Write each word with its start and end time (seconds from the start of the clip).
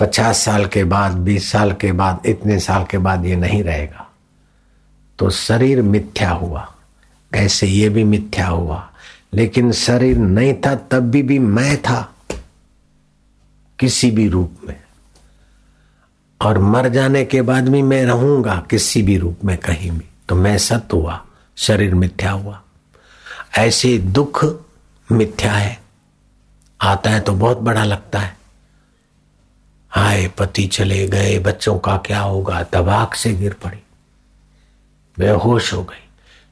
पचास 0.00 0.38
साल 0.38 0.66
के 0.66 0.84
बाद 0.84 1.12
बीस 1.12 1.52
साल 1.52 1.72
के 1.72 1.92
बाद 1.92 2.22
इतने 2.26 2.60
साल 2.60 2.84
के 2.84 2.98
बाद 2.98 3.24
ये 3.24 3.36
नहीं 3.36 3.62
रहेगा। 3.62 4.10
तो 5.18 5.30
शरीर 5.30 5.82
मिथ्या 5.82 6.30
हुआ। 6.30 6.74
ऐसे 7.34 7.66
ये 7.66 7.88
भी 7.88 8.04
मिथ्या 8.04 8.48
हुआ। 8.48 8.90
लेकिन 9.34 9.72
शरीर 9.72 10.18
नहीं 10.18 10.54
था 10.54 10.74
तब 10.74 11.00
भी, 11.00 11.22
भी 11.22 11.38
मैं 11.38 11.82
था। 11.82 12.14
किसी 13.78 14.10
भी 14.10 14.28
रूप 14.28 14.52
में। 14.68 14.80
और 16.40 16.58
मर 16.58 16.88
जाने 16.88 17.24
के 17.24 17.42
बाद 17.42 17.68
भी 17.68 17.82
मैं 17.82 18.04
रहूँगा 18.04 18.66
किसी 18.70 19.02
भी 19.02 19.18
रूप 19.18 19.38
में 19.44 19.58
कहीं 19.58 19.90
भी। 19.90 20.04
तो 20.28 20.34
मैं 20.34 20.58
सत्य 20.58 20.96
हुआ 20.96 21.24
शरीर 21.56 21.94
मिथ्या 21.94 22.30
हुआ। 22.30 22.62
ऐसे 23.58 23.98
दुख 23.98 24.44
मिथ्या 25.12 25.52
है। 25.52 25.80
आता 26.80 27.10
है 27.10 27.20
तो 27.20 27.32
बहुत 27.32 27.58
बड़ा 27.58 27.84
लगता 27.84 28.18
है। 28.18 28.39
हाय 29.90 30.28
पति 30.28 30.66
चले 30.66 31.08
गए, 31.08 31.38
बच्चों 31.38 31.78
का 31.78 31.96
क्या 31.96 32.20
होगा? 32.20 32.62
तबाक 32.62 33.14
से 33.14 33.32
गिर 33.32 33.52
पड़ी। 33.52 33.82
बेहोश 35.18 35.74
हो 35.74 35.82
गई। 35.82 36.06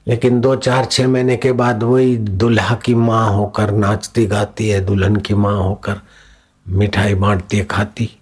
लेकिन 0.09 0.41
दो 0.41 0.57
चार 0.57 0.85
छह 0.85 1.09
महीने 1.09 1.37
के 1.37 1.53
बाद 1.53 1.83
वही 1.83 2.17
दुल्हा 2.17 2.75
की 2.75 2.95
माँ 2.95 3.31
होकर 3.31 3.71
नाचती 3.71 4.27
गाती 4.27 4.69
है, 4.69 4.81
दुल्हन 4.81 5.17
की 5.17 5.35
माँ 5.35 5.57
होकर 5.57 6.01
मिठाई 6.69 7.15
बांटती 7.15 7.59
है, 7.59 7.65
खाती। 7.65 8.19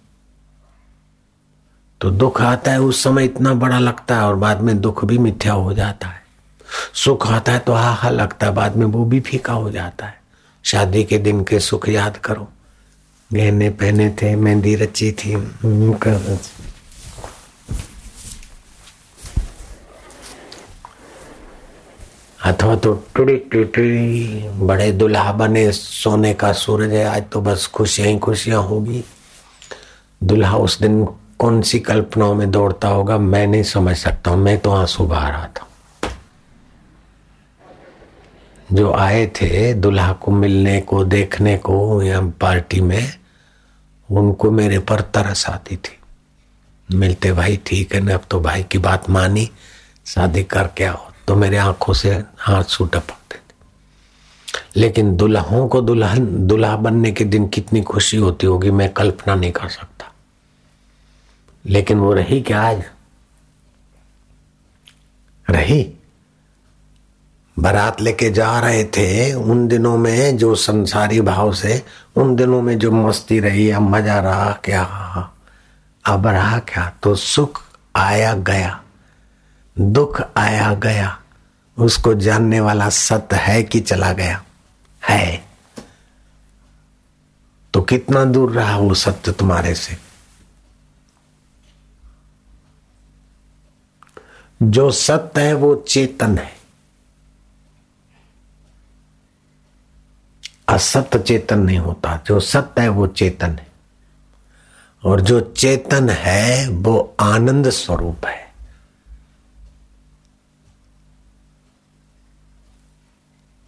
तो 2.00 2.10
दुख 2.10 2.42
आता 2.42 2.70
है, 2.70 2.80
उस 2.80 3.02
समय 3.02 3.24
इतना 3.24 3.54
बड़ा 3.54 3.78
लगता 3.78 4.16
है 4.16 4.22
और 4.22 4.34
बाद 4.34 4.60
में 4.60 4.80
दुख 4.80 5.04
भी 5.04 5.18
मिथ्या 5.18 5.52
हो 5.52 5.74
जाता 5.74 6.08
है। 6.08 6.22
सुख 6.94 7.26
आता 7.26 7.52
है 7.52 7.58
तो 7.58 7.72
हा 7.72 7.90
हा 7.90 8.10
लगता 8.10 8.46
है, 8.46 8.52
बाद 8.52 8.76
में 8.76 8.86
वो 8.86 9.04
भी 9.04 9.20
फीका 9.20 9.52
हो 9.52 9.70
जाता 9.70 10.06
है। 10.06 10.22
शादी 10.62 11.04
के 11.04 11.18
दिन 11.18 11.44
के 11.44 11.60
सुख 11.60 11.88
याद 11.88 12.16
करो। 12.16 12.48
गहने 13.30 13.68
पहने 13.70 14.08
थे, 14.22 14.34
मेहंदी 14.36 14.74
रची 14.74 15.10
थी 15.12 15.34
अथवा 22.40 22.74
तो 22.76 22.92
टुड़ी 23.16 23.36
टुड़ी 23.52 24.48
बड़े 24.58 24.90
दुल्हा 24.92 25.32
बने, 25.32 25.70
सोने 25.72 26.32
का 26.34 26.52
सूरज 26.52 26.92
है, 26.92 27.04
आज 27.04 27.24
तो 27.32 27.40
बस 27.40 27.66
खुशियाँ 27.66 28.08
ही 28.08 28.18
खुशियाँ 28.18 28.62
होगी। 28.62 29.04
दुल्हा 30.24 30.56
उस 30.56 30.80
दिन 30.80 31.04
कौन 31.38 31.62
सी 31.62 31.80
कल्पनाओं 31.80 32.34
में 32.34 32.50
दौड़ता 32.50 32.88
होगा, 32.88 33.18
मैं 33.18 33.46
नहीं 33.46 33.62
समझ 33.62 33.96
सकता 33.96 34.30
हूँ, 34.30 34.38
मैं 34.38 34.58
तो 34.58 34.70
आँसू 34.70 35.06
बहा 35.06 35.28
रहा 35.28 35.46
था। 35.46 35.68
जो 38.72 38.92
आए 38.92 39.26
थे 39.26 39.74
दुल्हा 39.74 40.12
को 40.12 40.30
मिलने 40.30 40.80
को, 40.80 41.04
देखने 41.04 41.56
को 41.56 42.02
या 42.02 42.20
पार्टी 42.20 42.80
में, 42.80 43.14
उनको 44.10 44.50
मेरे 44.50 44.78
पर 44.78 45.00
तरस 45.00 45.46
आती 45.48 45.76
थी। 45.76 45.98
मिलते 46.96 47.32
भाई, 47.32 47.56
ठीक 47.66 47.94
है 47.94 48.00
ना 48.00 48.14
अब 48.14 48.24
तो 48.30 48.40
भाई 48.40 48.62
की 48.62 48.78
बात 48.78 49.10
मानी, 49.10 49.50
शादी 50.06 50.44
करके 50.44 50.84
आओ। 50.84 51.10
तो 51.28 51.36
मेरे 51.36 51.56
आँखों 51.56 51.92
से 51.92 52.22
हाथ 52.38 52.64
सू 52.64 52.84
टपकते 52.84 53.36
थे। 53.36 53.54
लेकिन 54.76 55.16
दुल्हों 55.16 55.68
को 55.68 55.80
दुल्हन 55.80 56.46
दुल्हा 56.46 56.76
बनने 56.76 57.12
के 57.12 57.24
दिन 57.24 57.48
कितनी 57.48 57.82
खुशी 57.82 58.16
होती 58.16 58.46
होगी, 58.46 58.70
मैं 58.70 58.92
कल्पना 58.92 59.34
नहीं 59.34 59.52
कर 59.52 59.68
सकता। 59.68 60.12
लेकिन 61.66 61.98
वो 61.98 62.12
रही 62.12 62.40
क्या 62.40 62.62
आज? 62.62 62.82
रही? 65.50 65.95
बारात 67.58 68.00
लेके 68.00 68.30
जा 68.30 68.60
रहे 68.60 68.84
थे, 68.84 69.32
उन 69.32 69.68
दिनों 69.68 69.98
में 69.98 70.36
जो 70.36 70.54
संसारी 70.54 71.20
भाव 71.20 71.52
से, 71.52 71.82
उन 72.16 72.36
दिनों 72.36 72.62
में 72.62 72.78
जो 72.78 72.92
मस्ती 72.92 73.40
रही, 73.40 73.70
अब 73.70 73.82
मज़ा 73.82 74.20
रहा 74.20 74.52
क्या? 74.64 74.82
अब 76.06 76.26
रहा 76.26 76.58
क्या? 76.58 76.92
तो 77.02 77.14
सुख 77.14 77.62
आया 77.96 78.34
गया, 78.34 78.82
दुख 79.80 80.22
आया 80.36 80.74
गया, 80.74 81.20
उसको 81.78 82.14
जानने 82.14 82.60
वाला 82.60 82.88
सत्य 82.88 83.36
है 83.36 83.62
कि 83.62 83.80
चला 83.80 84.12
गया? 84.12 84.42
है। 85.08 85.44
तो 87.74 87.82
कितना 87.82 88.24
दूर 88.24 88.52
रहा 88.52 88.76
वो 88.76 88.94
सत्य 88.94 89.32
तुम्हारे 89.32 89.74
से? 89.74 89.96
जो 94.62 94.90
सत्य 94.90 95.40
है 95.40 95.54
वो 95.54 95.84
चेतन 95.88 96.38
है। 96.38 96.55
असत्य 100.68 101.18
चेतन 101.18 101.58
नहीं 101.58 101.78
होता। 101.78 102.20
जो 102.26 102.40
सत्य 102.40 102.82
है, 102.82 102.88
वो 102.88 103.06
चेतन 103.06 103.50
है। 103.50 103.66
और 105.04 105.20
जो 105.20 105.40
चेतन 105.40 106.10
है, 106.10 106.68
वो 106.68 107.16
आनंद 107.20 107.70
स्वरूप 107.70 108.26
है। 108.26 108.52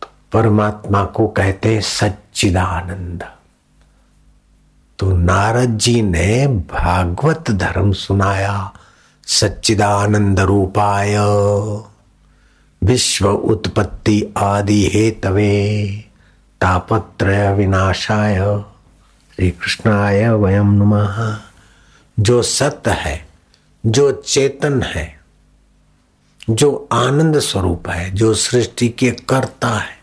तो 0.03 0.09
परमात्मा 0.33 1.05
को 1.05 1.29
कहते 1.29 1.75
हैं 1.75 1.81
सच्चिदानंद। 1.81 3.25
तो 4.99 5.17
नारद 5.17 5.79
जी 5.79 6.03
ने 6.03 6.47
भागवत 6.47 7.51
धर्म 7.51 7.93
सुनाया, 7.93 8.73
सच्चिदानंद 9.27 10.41
रूपाय, 10.41 11.17
विश्व 12.85 13.29
उत्पत्ति 13.29 14.35
आदि 14.37 14.91
हेतवे। 14.95 16.08
तापत्रय 16.61 17.55
विनाशाय। 17.55 18.65
श्री 19.37 19.51
कृष्णाय 19.51 20.29
वयम 20.29 20.73
नमः। 20.73 21.41
जो 22.21 22.43
सत्य 22.43 22.91
है, 22.91 23.29
जो 23.87 24.13
चेतन 24.13 24.83
है, 24.83 25.21
जो 26.51 26.89
आनंद 26.93 27.39
स्वरूप 27.39 27.89
है, 27.89 28.11
जो 28.11 28.35
सृष्टि 28.35 28.89
के 28.89 29.11
कर्ता 29.11 29.69
है, 29.69 29.99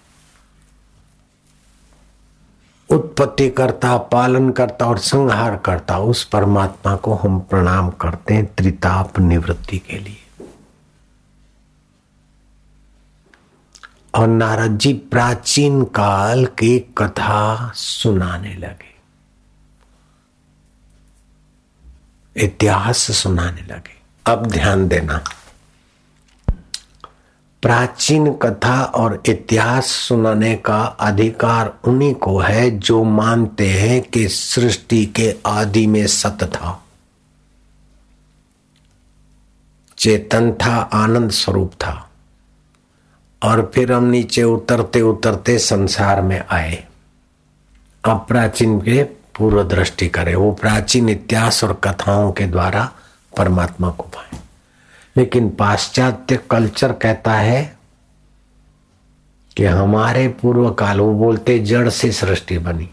उत्पत्ति 2.89 3.49
करता, 3.49 3.97
पालन 3.97 4.49
करता 4.49 4.85
और 4.85 4.97
संहार 4.97 5.55
करता, 5.57 5.99
उस 5.99 6.23
परमात्मा 6.23 6.95
को 6.95 7.13
हम 7.13 7.39
प्रणाम 7.39 7.89
करते 7.89 8.33
हैं 8.33 8.45
त्रिताप 8.45 9.19
निवृत्ति 9.19 9.77
के 9.77 9.97
लिए। 9.97 10.24
और 14.15 14.27
नारद 14.27 14.77
जी 14.77 14.93
प्राचीन 14.93 15.83
काल 15.83 16.45
की 16.45 16.79
कथा 16.97 17.71
सुनाने 17.75 18.55
लगे। 18.55 18.95
इतिहास 22.37 22.97
सुनाने 22.97 23.61
लगे। 23.61 23.95
अब 24.25 24.45
ध्यान 24.45 24.87
देना। 24.87 25.23
प्राचीन 27.61 28.33
कथा 28.33 28.83
और 28.83 29.23
इतिहास 29.25 29.85
सुनाने 29.85 30.55
का 30.55 30.83
अधिकार 30.83 31.77
उन्हीं 31.83 32.13
को 32.13 32.39
है 32.39 32.71
जो 32.71 33.03
मानते 33.03 33.69
हैं 33.69 34.01
कि 34.01 34.27
सृष्टि 34.27 35.05
के 35.05 35.35
आदि 35.45 35.87
में 35.87 36.07
सत 36.07 36.37
था। 36.43 36.83
चेतन 39.97 40.51
था, 40.51 40.75
आनंद 40.75 41.31
स्वरूप 41.31 41.73
था। 41.73 42.04
और 43.45 43.71
फिर 43.75 43.91
हम 43.91 44.03
नीचे 44.03 44.43
उतरते 44.43 45.01
उतरते 45.01 45.59
संसार 45.59 46.21
में 46.21 46.43
आए। 46.49 46.83
अब 48.03 48.25
प्राचीन 48.27 48.79
के 48.79 49.03
पूर्व 49.03 49.63
दृष्टि 49.63 50.07
करें, 50.07 50.35
वो 50.35 50.51
प्राचीन 50.51 51.09
इतिहास 51.09 51.63
और 51.63 51.81
कथाओं 51.83 52.31
के 52.31 52.45
द्वारा 52.45 52.91
परमात्मा 53.37 53.89
को 53.89 54.03
पाए। 54.03 54.39
लेकिन 55.17 55.49
पाश्चात्य 55.49 56.39
कल्चर 56.51 56.91
कहता 56.91 57.33
है 57.33 57.77
कि 59.57 59.65
हमारे 59.65 60.27
पूर्व 60.27 60.71
काल 60.71 60.99
वो 60.99 61.13
बोलते 61.13 61.59
जड़ 61.59 61.89
से 61.89 62.11
सृष्टि 62.11 62.57
बनी। 62.57 62.89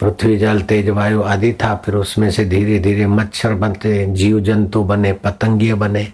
पृथ्वी 0.00 0.36
जल, 0.36 0.62
तेज 0.62 0.88
वायु 0.88 1.22
आदि 1.22 1.52
था, 1.52 1.82
फिर 1.84 1.94
उसमें 1.94 2.30
से 2.30 2.44
धीरे 2.44 2.78
धीरे 2.78 3.06
मच्छर 3.06 3.54
बनते 3.54 4.06
जीव 4.06 4.40
जंतु 4.40 4.82
बने 4.82 5.12
पतंगिए 5.12 5.74
बने। 5.74 6.12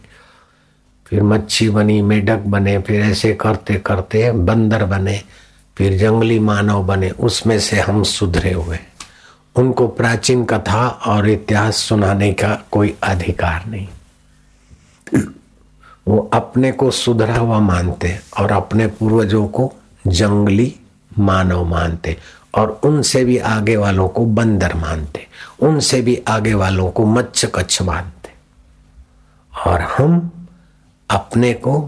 फिर 1.11 1.23
मच्छी 1.23 1.71
बनी, 1.71 2.03
मेढक 2.03 2.39
बने, 2.39 2.79
फिर 2.79 3.01
ऐसे 3.01 3.35
करते 3.35 3.75
करते 3.75 4.33
बंदर 4.33 4.85
बने, 4.85 5.23
फिर 5.77 5.99
जंगली 5.99 6.39
मानव 6.39 6.87
बने, 6.87 7.11
उसमें 7.11 7.61
से 7.61 7.81
हम 7.81 8.03
सुधरे 8.03 8.53
हुए। 8.53 8.79
उनको 9.57 9.89
प्राचीन 9.89 10.45
कथा 10.45 10.89
और 10.89 11.29
इतिहास 11.29 11.77
सुनाने 11.77 12.33
का 12.33 12.63
कोई 12.71 12.97
अधिकार 13.03 13.67
नहीं। 13.67 13.89
वो 16.09 16.31
अपने 16.33 16.73
को 16.73 16.91
सुधरा 16.91 17.37
हुआ 17.37 17.59
मानते 17.59 18.19
और 18.39 18.53
अपने 18.53 18.87
पूर्वजों 18.87 19.49
को 19.49 19.73
जंगली 20.07 20.77
मानव 21.19 21.65
मानते 21.65 22.17
और 22.55 22.81
उनसे 22.85 23.25
भी 23.25 23.39
आगे 23.39 23.77
वालों 23.77 24.09
को 24.09 24.25
बंदर 24.27 24.75
मानते, 24.75 25.27
उनसे 25.61 26.03
भी 26.03 26.23
आगे 26.29 26.55
वालों 26.55 26.91
को 26.91 27.07
मच्छ 27.07 27.47
कच्छ 27.55 27.83
मानते। 27.83 28.31
और 29.67 29.81
हम 29.81 30.40
अपने 31.11 31.55
को 31.55 31.81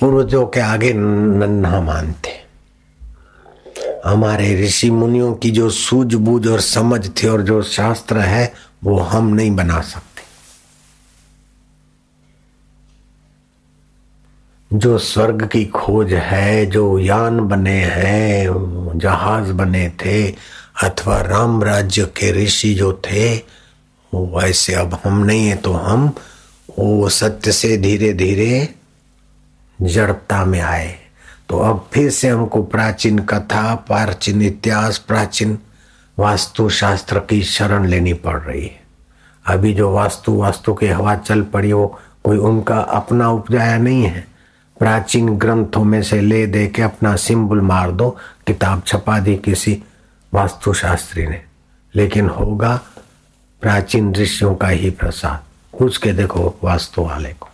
पूर्वजों 0.00 0.46
के 0.46 0.60
आगे 0.60 0.92
नन्हा 0.92 1.80
मानते। 1.80 2.30
हमारे 4.04 4.66
ऋषि 4.66 4.90
मुनियों 4.90 5.34
की 5.34 5.50
जो 5.50 5.70
सूझबूझ 5.70 6.48
और 6.48 6.60
समझ 6.60 7.10
थी 7.10 7.26
और 7.26 7.42
जो 7.42 7.62
शास्त्र 7.62 8.18
है, 8.18 8.54
वो 8.84 8.98
हम 8.98 9.26
नहीं 9.26 9.56
बना 9.56 9.80
सकते। 9.80 10.08
जो 14.72 14.98
स्वर्ग 14.98 15.48
की 15.48 15.64
खोज 15.64 16.12
है, 16.12 16.66
जो 16.66 16.98
यान 16.98 17.40
बने 17.40 17.84
हैं, 17.84 18.48
जहाज़ 18.98 19.52
बने 19.52 19.90
थे, 19.90 20.34
अथवा 20.82 21.20
राम 21.20 21.62
राज्य 21.62 22.04
के 22.04 22.44
ऋषि 22.44 22.74
जो 22.74 22.92
थे 22.92 23.57
वो 24.14 24.40
वैसे 24.40 24.74
अब 24.74 24.98
हम 25.04 25.18
नहीं 25.18 25.48
है 25.48 25.56
तो 25.56 25.72
हम 25.72 26.12
वो 26.78 27.08
सत्य 27.08 27.52
से 27.52 27.76
धीरे 27.76 28.12
धीरे 28.12 28.74
जड़ता 29.82 30.44
में 30.44 30.60
आए। 30.60 30.98
तो 31.48 31.58
अब 31.58 31.88
फिर 31.92 32.10
से 32.10 32.28
हमको 32.28 32.62
प्राचीन 32.62 33.18
कथा, 33.18 33.74
प्राचीन 33.74 34.42
इतिहास, 34.42 34.98
प्राचीन 34.98 35.58
वास्तु 36.18 36.68
शास्त्र 36.68 37.18
की 37.18 37.42
शरण 37.42 37.86
लेनी 37.86 38.12
पड़ 38.12 38.40
रही 38.40 38.62
है। 38.62 38.80
अभी 39.46 39.74
जो 39.74 39.92
वास्तु 39.92 40.32
वास्तु 40.32 40.74
की 40.74 40.86
हवा 40.86 41.14
चल 41.16 41.42
पड़ी, 41.42 41.72
वो 41.72 42.00
कोई 42.24 42.36
उनका 42.36 42.78
अपना 42.78 43.30
उपजाया 43.30 43.78
नहीं 43.78 44.02
है। 44.02 44.26
प्राचीन 44.78 45.28
ग्रंथों 45.28 45.84
में 45.84 46.02
से 46.02 46.20
ले 46.20 46.46
दे 46.46 46.66
के 46.66 46.82
अपना 46.82 47.16
सिंबल 47.16 47.60
मार 47.60 47.90
दो, 47.90 48.16
किताब 48.46 48.82
छपा 48.86 49.18
दी 49.18 49.36
किसी 49.36 49.82
वास्तुशास्त्री 50.34 51.26
ने। 51.26 51.42
लेकिन 51.94 52.28
होगा 52.28 52.80
प्राचीन 53.60 54.14
ऋषियों 54.14 54.54
का 54.54 54.68
ही 54.68 54.90
प्रसाद। 54.90 55.42
पूछ 55.78 55.96
के 55.96 56.12
देखो 56.12 56.54
वास्तु 56.64 57.02
वाले 57.02 57.32
को। 57.32 57.48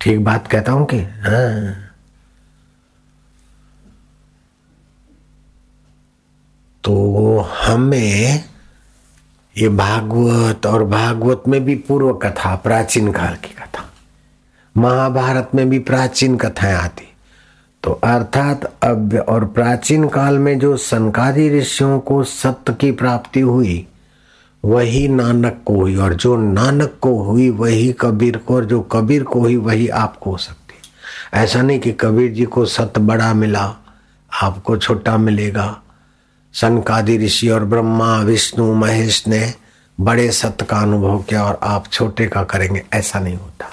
ठीक 0.00 0.24
बात 0.24 0.46
कहता 0.46 0.72
हूँ 0.72 0.86
कि? 0.86 0.98
हाँ। 0.98 1.86
तो 6.84 7.38
हमें 7.40 8.44
ये 9.56 9.68
भागवत 9.68 10.66
और 10.66 10.84
भागवत 10.84 11.42
में 11.48 11.64
भी 11.64 11.74
पूर्व 11.74 12.12
कथा, 12.14 12.54
प्राचीन 12.56 13.12
काल 13.12 13.34
की 13.34 13.54
कथा, 13.54 13.92
महाभारत 14.76 15.50
में 15.54 15.68
भी 15.70 15.78
प्राचीन 15.78 16.36
कथाएँ 16.36 16.74
आती। 16.74 17.08
तो 17.82 17.92
अर्थात 17.92 18.64
अब 18.82 19.14
और 19.28 19.44
प्राचीन 19.44 20.08
काल 20.08 20.38
में 20.38 20.58
जो 20.58 20.76
सनकादी 20.76 21.48
ऋषियों 21.58 22.00
को 22.00 22.24
सत्य 22.24 22.72
की 22.72 22.92
प्राप्ति 22.92 23.40
हुई 23.40 23.86
वही 24.64 25.08
नानक 25.08 25.62
को 25.64 25.74
हुई, 25.74 25.96
और 25.96 26.14
जो 26.14 26.36
नानक 26.36 26.98
को 27.00 27.22
हुई, 27.22 27.50
वही 27.50 27.92
कबीर 27.92 28.36
को, 28.36 28.54
और 28.54 28.64
जो 28.64 28.80
कबीर 28.80 29.22
को 29.22 29.40
हुई, 29.40 29.56
वही 29.56 29.88
आपको 29.88 30.30
हो 30.30 30.36
सकती 30.36 30.56
ऐसा 31.34 31.62
नहीं 31.62 31.80
कि 31.80 31.92
कबीर 31.92 32.32
जी 32.32 32.44
को 32.44 32.64
सत्य 32.64 33.00
बड़ा 33.00 33.34
मिला, 33.34 33.76
आपको 34.42 34.76
छोटा 34.76 35.16
मिलेगा। 35.16 35.82
सनकादि 36.52 37.18
ऋषि 37.18 37.48
और 37.48 37.64
ब्रह्मा, 37.64 38.20
विष्णु, 38.20 38.74
महेश 38.74 39.28
ने 39.28 39.54
बड़े 40.00 40.30
सत्य 40.30 40.64
का 40.64 40.76
अनुभव 40.76 41.22
किया, 41.22 41.44
और 41.44 41.60
आप 41.62 41.86
छोटे 41.92 42.26
का 42.26 42.42
करेंगे, 42.42 42.82
ऐसा 42.92 43.20
नहीं 43.20 43.36
होता। 43.36 43.66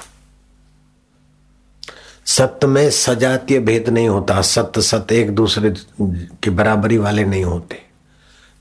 सत्य 2.26 2.68
में 2.68 2.90
सजातीय 2.90 3.60
भेद 3.60 3.90
नहीं 3.90 4.10
होता 4.10 4.42
सत्य 4.42 4.82
सत्य 4.82 5.16
एक 5.16 5.36
दूसरे 5.36 5.74
की 6.02 6.50
बराबरी 6.50 6.98
वाले 6.98 7.26
नहीं 7.26 7.44
होते। 7.44 7.87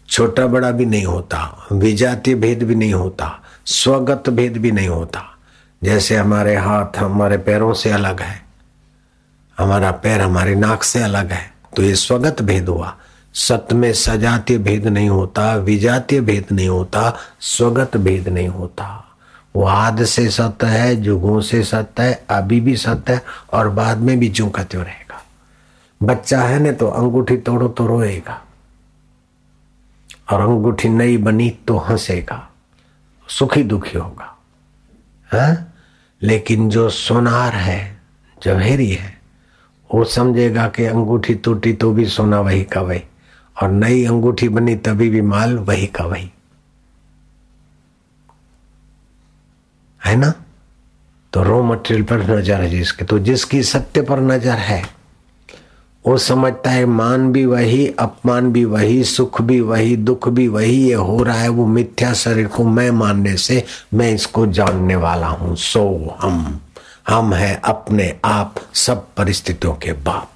छोटा 0.08 0.46
बड़ा 0.46 0.70
भी 0.70 0.84
नहीं 0.86 1.04
होता, 1.04 1.68
विजातीय 1.72 2.34
भेद 2.34 2.62
भी 2.62 2.74
नहीं 2.74 2.94
होता, 2.94 3.30
स्वगत 3.66 4.28
भेद 4.30 4.56
भी 4.56 4.70
नहीं 4.70 4.88
होता। 4.88 5.22
जैसे 5.82 6.16
हमारे 6.16 6.54
हाथ 6.56 6.98
हमारे 6.98 7.38
पैरों 7.38 7.72
से 7.74 7.90
अलग 7.92 8.20
है, 8.20 8.40
हमारा 9.58 9.90
पैर 9.92 10.20
हमारे 10.20 10.54
नाक 10.54 10.82
से 10.82 11.02
अलग 11.02 11.32
है 11.32 11.50
तो 11.76 11.82
ये 11.82 11.94
स्वगत 11.96 12.42
भेद 12.42 12.68
हुआ। 12.68 12.94
सत्य 13.34 13.74
में 13.74 13.92
सजातीय 13.92 14.58
भेद 14.58 14.86
नहीं 14.86 15.08
होता, 15.08 15.54
विजातीय 15.56 16.20
भेद 16.20 16.52
नहीं 16.52 16.68
होता, 16.68 17.12
स्वगत 17.40 17.96
भेद 17.96 18.28
नहीं 18.28 18.48
होता। 18.48 19.02
वो 19.56 19.64
आद 19.64 20.04
से 20.04 20.28
सत्य 20.30 20.66
है, 20.66 20.94
जुगों 20.96 21.40
से 21.40 21.62
सत्य 21.64 22.02
है, 22.02 22.24
अभी 22.30 22.60
भी 22.60 22.76
सत्य 22.76 23.12
है, 23.12 23.22
और 23.52 23.68
बाद 23.70 23.98
में 23.98 24.18
भी 24.18 24.28
जू 24.28 24.48
का 24.48 24.64
त्यों 24.64 24.84
रहेगा। 24.84 25.22
बच्चा 26.00 26.40
है 26.40 26.58
ना 26.58 26.72
तो 26.72 26.86
अंगूठी 26.88 27.36
तोड़ो 27.38 27.68
तो 27.68 27.86
रोएगा। 27.86 28.40
और 30.28 30.40
अंगूठी 30.40 30.88
नई 30.88 31.16
बनी 31.16 31.50
तो 31.68 31.76
हंसेगा 31.78 32.48
सुखी 33.28 33.62
दुखी 33.62 33.98
होगा। 33.98 34.36
है? 35.30 35.66
लेकिन 36.22 36.68
जो 36.70 36.88
सोनार 36.90 37.54
है 37.54 37.98
जवेरी 38.42 38.90
है, 38.90 39.14
वो 39.90 40.04
समझेगा 40.04 40.66
कि 40.68 40.84
अंगूठी 40.84 41.34
टूटी 41.34 41.72
तो 41.72 41.92
भी 41.92 42.06
सोना 42.06 42.40
वही 42.40 42.64
का 42.64 42.80
वही, 42.80 43.02
और 43.56 43.70
नई 43.70 44.04
अंगूठी 44.04 44.48
बनी 44.48 44.74
तभी 44.76 45.08
भी 45.10 45.20
माल 45.20 45.56
वही 45.58 45.86
का 45.86 46.04
वही। 46.04 46.30
है 50.00 50.16
ना? 50.16 50.32
तो 51.32 51.42
रॉ 51.42 51.62
मटेरियल 51.62 52.02
पर 52.02 52.22
नज़र 52.30 52.60
है 52.60 52.68
जिसके 52.70 53.04
तो 53.04 53.18
जिसकी 53.18 53.62
सत्य 53.62 54.02
पर 54.02 54.20
नज़र 54.20 54.58
है 54.58 54.82
वो 56.06 56.18
समझता 56.18 56.70
है 56.70 56.86
मान 56.86 57.32
भी 57.32 57.44
वही, 57.44 57.94
अपमान 57.98 58.52
भी 58.52 58.64
वही, 58.64 59.04
सुख 59.04 59.42
भी 59.42 59.60
वही, 59.60 59.96
दुख 59.96 60.28
भी 60.28 60.48
वही, 60.48 60.88
ये 60.88 60.94
हो 60.94 61.22
रहा 61.22 61.38
है 61.38 61.48
वो 61.48 61.66
मिथ्या 61.66 62.12
शरीर 62.12 62.46
को 62.46 62.64
मैं 62.64 62.90
मानने 62.90 63.36
से 63.36 63.64
मैं 63.94 64.12
इसको 64.12 64.46
जानने 64.46 64.96
वाला 64.96 65.26
हूँ। 65.26 65.56
सो 65.56 66.16
हम 66.20 66.60
हम 67.08 67.34
है 67.34 67.60
अपने 67.64 68.18
आप 68.24 68.54
सब 68.74 69.06
परिस्थितियों 69.16 69.74
के 69.74 69.92
बाप। 69.92 70.30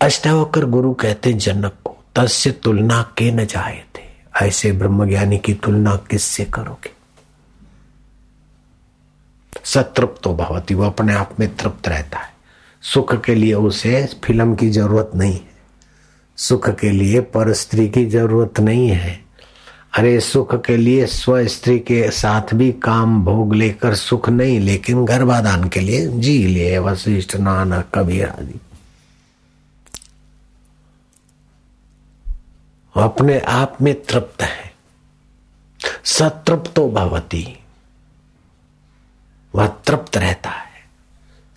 अष्टावकर 0.00 0.64
गुरु 0.64 0.94
कहते 0.94 1.32
जनक 1.32 1.72
को, 1.84 1.96
तस्य 2.16 2.50
तुलना 2.50 3.12
के 3.18 3.30
न 3.30 3.46
जाए 3.46 3.84
थे। 3.96 4.46
ऐसे 4.46 4.72
ब्रह्मज्ञानी 4.72 5.38
की 5.38 5.54
तुलना 5.54 5.96
किससे 5.96 6.44
करोगे? 6.44 6.92
सतृप्तो 9.64 10.34
भवती, 10.34 10.74
वो 10.74 10.86
अपने 10.86 11.14
आप 11.14 11.40
में 11.40 11.56
तृप्त 11.56 11.88
रहता 11.88 12.18
है। 12.18 12.37
सुख 12.82 13.24
के 13.24 13.34
लिए 13.34 13.54
उसे 13.54 14.06
फ़िल्म 14.24 14.54
की 14.54 14.70
ज़रूरत 14.70 15.10
नहीं 15.14 15.32
है। 15.32 15.48
सुख 16.36 16.70
के 16.70 16.90
लिए 16.90 17.20
पर 17.20 17.52
स्त्री 17.52 17.88
की 17.88 18.06
ज़रूरत 18.06 18.60
नहीं 18.60 18.88
है। 18.88 19.24
अरे 19.98 20.20
सुख 20.20 20.64
के 20.64 20.76
लिए 20.76 21.06
स्व 21.06 21.46
स्त्री 21.46 21.78
के 21.78 22.10
साथ 22.10 22.54
भी 22.54 22.72
काम 22.72 23.24
भोग 23.24 23.54
लेकर 23.54 23.94
सुख 23.94 24.28
नहीं, 24.28 24.60
लेकिन 24.60 25.04
गर्भाधान 25.04 25.68
के 25.68 25.80
लिए 25.80 26.08
जी 26.08 26.46
लिए 26.46 26.78
वशिष्ठ, 26.78 27.36
नानक 27.36 27.90
कबीर 27.94 28.28
आदि। 28.28 28.60
अपने 32.96 33.40
आप 33.40 33.78
में 33.82 34.02
तृप्त 34.02 34.42
है। 34.42 34.72
सतृप्तो 36.04 36.90
भवती। 36.90 37.58
वह 39.54 39.66
तृप्त 39.66 40.16
रहता 40.16 40.50
है। 40.50 40.67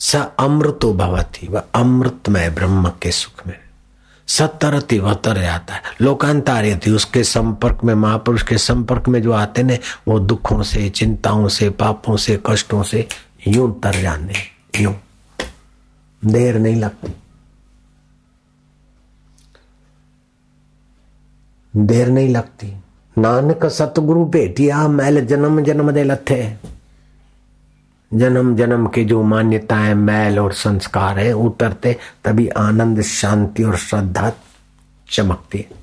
स 0.02 0.16
अमृतो 0.40 0.94
भवती 0.94 1.48
वह 1.48 1.64
अमृतमय 1.76 2.50
ब्रह्म 2.50 2.90
के 2.90 3.12
सुख 3.12 3.48
में 3.48 3.60
सतरती 4.28 5.00
वह 5.00 5.14
तर 5.14 5.42
जाता 5.42 5.74
है 5.74 5.82
लोकांतार्यति 6.02 6.92
उसके 6.92 7.24
संपर्क 7.24 7.80
में, 7.84 7.94
महापुरुष 7.94 8.44
के 8.44 8.58
संपर्क 8.58 9.08
में 9.08 9.22
जो 9.22 9.32
आते 9.32 9.64
ने, 9.64 9.80
वो 10.08 10.20
दुखों 10.20 10.64
से, 10.64 10.90
चिंताओं 10.90 11.48
से, 11.48 11.70
पापों 11.70 12.18
से, 12.18 12.40
कष्टों 12.46 12.84
से 12.84 13.08
यूँ 13.48 13.82
तर 13.82 14.02
जाने, 14.02 14.34
यूँ। 14.82 14.96
देर 16.26 16.60
नहीं 16.60 16.76
लगती। 16.76 17.16
देर 21.76 22.08
नहीं 22.08 22.30
लगती। 22.30 22.78
नानक 23.18 23.66
सतगुरु 23.66 24.26
भेटिया, 24.26 24.88
मैल 24.88 25.26
जन्म 25.26 25.62
जन्म 25.62 25.92
दे 25.92 26.04
लथे। 26.04 26.72
जन्म 28.14 28.56
जन्म 28.56 28.88
के 28.88 29.04
जो 29.04 29.24
मान्यताएँ, 29.24 29.94
मैल 29.94 30.40
और 30.40 30.54
संस्कार 30.54 31.20
है, 31.20 31.34
उतरते 31.34 31.98
तभी 32.26 32.48
आनंद, 32.48 33.02
शांति 33.02 33.64
और 33.64 33.78
श्रद्धा 33.78 34.32
चमकती 35.10 35.58
है। 35.58 35.82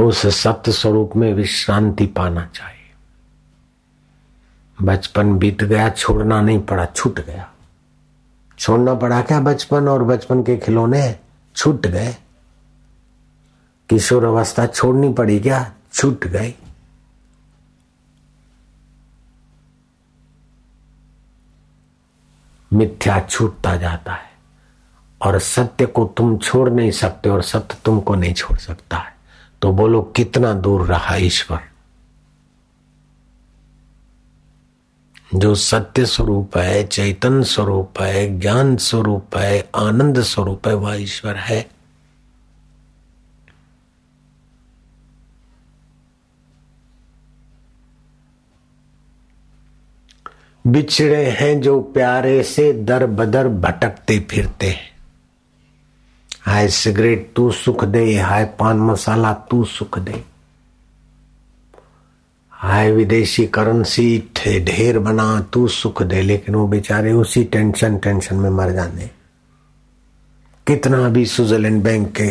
उस 0.00 0.26
सत्य 0.26 0.72
स्वरूप 0.72 1.12
में 1.16 1.34
विश्रांति 1.34 2.06
पाना 2.06 2.50
चाहिए। 2.54 2.94
बचपन 4.82 5.38
बीत 5.38 5.64
गया, 5.64 5.90
छोड़ना 5.90 6.40
नहीं 6.40 6.58
पड़ा, 6.58 6.86
छूट 6.86 7.20
गया। 7.20 7.52
छोड़ना 8.58 8.94
पड़ा 8.94 9.22
क्या 9.22 9.40
बचपन 9.40 9.88
और 9.88 10.04
बचपन 10.04 10.42
के 10.42 10.56
खिलौने? 10.56 11.18
छूट 11.56 11.86
गए। 11.86 12.16
किशोर 13.88 14.24
अवस्था 14.24 14.66
छोड़नी 14.66 15.12
पड़ी 15.12 15.40
क्या? 15.40 15.72
छूट 15.92 16.26
गई। 16.26 16.54
मिथ्या 22.72 23.20
छूटता 23.20 23.76
जाता 23.76 24.12
है 24.12 24.30
और 25.22 25.38
सत्य 25.38 25.86
को 25.86 26.14
तुम 26.16 26.38
छोड़ 26.38 26.70
नहीं 26.70 26.90
सकते 26.90 27.28
और 27.28 27.42
सत्य 27.42 27.76
तुमको 27.84 28.14
नहीं 28.14 28.34
छोड़ 28.34 28.58
सकता 28.58 28.96
है। 28.96 29.16
तो 29.62 29.72
बोलो, 29.72 30.02
कितना 30.02 30.52
दूर 30.52 30.86
रहा 30.86 31.16
ईश्वर? 31.16 31.75
जो 35.36 35.54
सत्य 35.54 36.06
स्वरूप 36.06 36.56
है, 36.56 36.86
चैतन्य 36.86 37.44
स्वरूप 37.44 38.00
है, 38.00 38.40
ज्ञान 38.40 38.76
स्वरूप 38.76 39.36
है, 39.36 39.68
आनंद 39.76 40.20
स्वरूप 40.22 40.68
है, 40.68 40.74
वह 40.74 40.94
ईश्वर 40.94 41.36
है। 41.36 41.70
बिछड़े 50.66 51.30
हैं 51.30 51.60
जो 51.60 51.80
प्यारे 51.80 52.42
से 52.42 52.72
दर 52.72 53.06
बदर 53.06 53.48
भटकते 53.48 54.18
फिरते 54.18 54.70
हैं। 54.70 54.96
हाय 56.42 56.68
सिगरेट 56.68 57.32
तू 57.36 57.50
सुख 57.50 57.84
दे, 57.84 58.18
हाय 58.18 58.44
पान 58.44 58.76
मसाला 58.76 59.32
तू 59.32 59.64
सुख 59.64 59.98
दे। 59.98 60.35
हाय 62.66 62.92
विदेशी 62.92 63.46
करेंसी 63.46 64.30
थे 64.36 64.64
ढेर 64.64 64.98
बना, 64.98 65.40
तू 65.40 65.68
सुख 65.68 66.02
दे, 66.02 66.22
लेकिन 66.22 66.54
वो 66.54 66.68
बेचारे 66.68 67.12
उसी 67.12 67.44
टेंशन 67.44 67.98
टेंशन 67.98 68.36
में 68.36 68.50
मर 68.50 68.70
जाने 68.70 69.10
कितना 70.66 71.08
भी 71.08 71.26
स्विट्जरलैंड 71.26 71.82
बैंक 71.82 72.14
के 72.20 72.30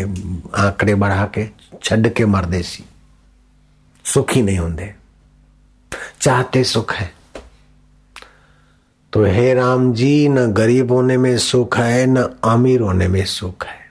आंकड़े 0.62 0.96
बढ़ा 0.96 1.26
के, 1.26 1.50
छड़ 1.84 2.08
के 2.08 2.26
मर 2.26 2.46
देसी 2.46 2.86
सुखी 4.06 4.42
नहीं 4.42 4.58
होंगे। 4.58 4.94
चाहते 6.22 6.64
सुख 6.64 6.94
है। 6.94 7.14
तो 9.14 9.26
हे 9.26 9.54
राम 9.54 9.94
जी, 9.94 10.30
न 10.30 10.54
गरीब 10.54 10.92
होने 10.92 11.18
में 11.18 11.38
सुख 11.38 11.78
है, 11.78 12.06
न 12.06 12.30
अमीर 12.44 12.82
होने 12.82 13.08
में 13.08 13.26
सुख 13.26 13.66
है। 13.66 13.86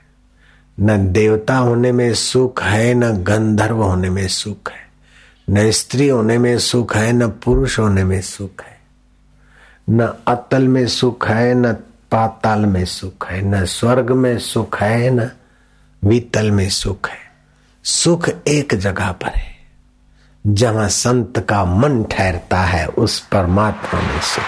न 0.79 1.11
देवता 1.11 1.57
होने 1.57 1.91
में 1.91 2.13
सुख 2.13 2.63
है, 2.63 2.93
न 2.93 3.11
गंधर्व 3.11 3.83
होने 3.83 4.09
में 4.09 4.27
सुख 4.27 4.71
है। 4.71 4.84
न 5.49 5.71
स्त्री 5.71 6.07
होने 6.07 6.37
में 6.37 6.59
सुख 6.59 6.95
है, 6.95 7.13
न 7.13 7.27
पुरुष 7.27 7.79
होने 7.79 8.03
में 8.03 8.21
सुख 8.21 8.63
है। 8.63 8.79
न 9.89 10.13
अतल 10.27 10.67
में 10.67 10.87
सुख 10.87 11.27
है, 11.27 11.53
न 11.53 11.73
पाताल 12.11 12.59
में 12.59 12.85
सुख 12.85 13.29
है, 13.29 13.41
न 13.41 13.65
स्वर्ग 13.65 14.11
में 14.11 14.39
सुख 14.39 14.81
है, 14.81 15.09
न 15.09 15.31
वितल 16.03 16.51
में 16.51 16.69
सुख 16.69 17.09
है। 17.09 17.17
सुख 17.83 18.29
एक 18.47 18.75
जगह 18.75 19.11
पर 19.11 19.29
है। 19.29 19.55
जहाँ 20.47 20.89
संत 20.89 21.45
का 21.49 21.65
मन 21.65 22.03
ठहरता 22.03 22.61
है, 22.61 22.87
उस 22.87 23.19
परमात्मा 23.19 24.01
में 24.01 24.21
सुख 24.21 24.43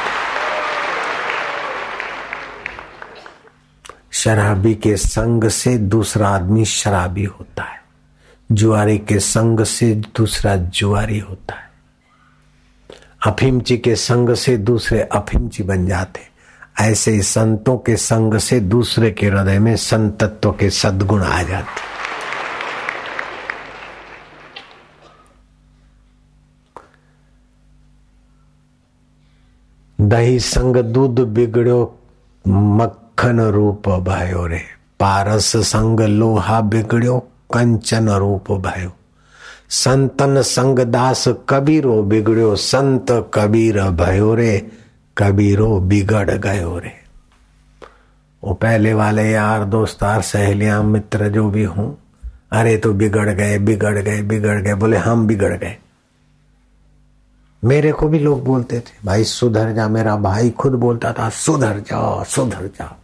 शराबी 4.12 4.76
के 4.76 4.98
संग 4.98 5.50
से 5.50 5.78
दूसरा 5.78 6.30
आदमी 6.30 6.66
शराबी 6.66 7.24
होता 7.24 7.64
है। 7.64 7.87
जुआरी 8.52 8.98
के 8.98 9.20
संग 9.20 9.64
से 9.64 9.96
दूसरा 9.96 10.56
जुआरी 10.56 11.20
होता 11.20 11.56
है। 11.56 11.68
अफीमची 13.28 13.78
के 13.78 13.96
संग 13.96 14.36
से 14.36 14.58
दूसरे 14.58 15.02
अफीमची 15.02 15.64
बन 15.64 15.88
जाते। 15.88 16.20
ऐसे 16.84 17.22
संतों 17.22 17.78
के 17.78 17.96
संग 17.96 18.38
से 18.38 18.60
दूसरे 18.60 19.12
के 19.12 19.28
हृदय 19.28 19.60
में 19.60 19.76
संतत्व 19.76 20.52
के 20.52 20.70
सद्गुण 20.70 21.24
आ 21.24 21.44
जाते। 21.44 21.88
दही 30.02 30.40
संग 30.40 30.78
दूध 30.78 31.20
बिगड़ो, 31.20 32.00
मक्खन 32.48 33.40
रूप 33.40 33.90
भयो 33.90 34.48
रे 34.48 34.62
पारस 35.00 35.58
संग 35.58 36.00
लोहा 36.00 36.62
बिगड़ो 36.62 37.30
कंचन 37.50 38.10
रूप 38.10 38.52
भयो। 38.52 38.92
संतन 39.70 40.42
संग 40.42 40.80
दास 40.80 41.28
कबीरो 41.50 42.02
बिगड़ो 42.04 42.56
संत 42.56 43.12
कबीर 43.34 43.82
भयो 43.92 44.34
रे, 44.36 44.58
कबीरो 45.18 45.80
बिगड़ 45.80 46.32
गयो 46.32 46.78
रे। 46.78 46.92
वो 48.44 48.54
पहले 48.54 48.94
वाले 48.94 49.30
यार 49.32 49.64
दोस्तार 49.66 50.22
सहेलियाँ, 50.22 50.84
मित्र 50.84 51.30
जो 51.30 51.50
भी 51.50 51.64
हूँ, 51.64 51.98
अरे 52.52 52.78
तो 52.78 52.94
बिगड़ 52.94 53.30
गए 53.30 53.58
बिगड़ 53.60 53.98
गए 53.98 54.22
बिगड़ 54.22 54.62
गए, 54.62 54.74
बोले 54.74 54.98
हम 54.98 55.28
बिगड़ 55.28 55.54
गए। 55.54 55.78
मेरे 57.64 57.92
को 57.92 58.08
भी 58.08 58.20
लोग 58.20 58.44
बोलते 58.44 58.80
थे, 58.80 58.94
भाई 59.06 59.24
सुधर 59.24 59.72
जा, 59.74 59.88
मेरा 59.88 60.16
भाई 60.16 60.50
खुद 60.50 60.74
बोलता 60.76 61.14
था, 61.14 61.30
सुधर 61.30 61.80
जा 61.80 62.24
सुधर 62.24 62.68
जा 62.68 62.96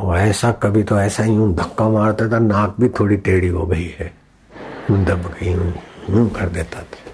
वो 0.00 0.14
ऐसा 0.16 0.52
कभी 0.52 0.82
तो 0.82 0.98
ऐसा 1.00 1.22
ही 1.22 1.36
धक्का 1.54 1.88
मारता 1.88 2.28
था 2.28 2.38
नाक 2.38 2.76
भी 2.80 2.88
थोड़ी 2.88 3.16
टेढ़ी 3.16 3.48
हो 3.48 3.66
गई 3.66 3.88
है। 3.98 4.12
दब 4.90 5.34
गई 5.34 5.52
हूँ 5.52 6.30
कर 6.30 6.48
देता 6.48 6.82
था। 6.82 7.12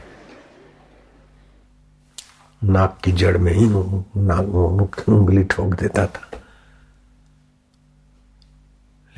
नाक 2.64 2.98
की 3.04 3.12
जड़ 3.12 3.36
में 3.38 3.52
ही 3.52 3.66
नाक 4.20 5.08
उंगली 5.08 5.44
ठोक 5.44 5.74
देता 5.74 6.06
था। 6.06 6.30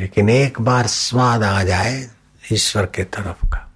लेकिन 0.01 0.29
एक 0.31 0.61
बार 0.61 0.87
स्वाद 0.87 1.43
आ 1.43 1.63
जाए 1.63 2.09
ईश्वर 2.53 2.87
के 2.87 3.05
तरफ़ 3.05 3.47
का। 3.47 3.73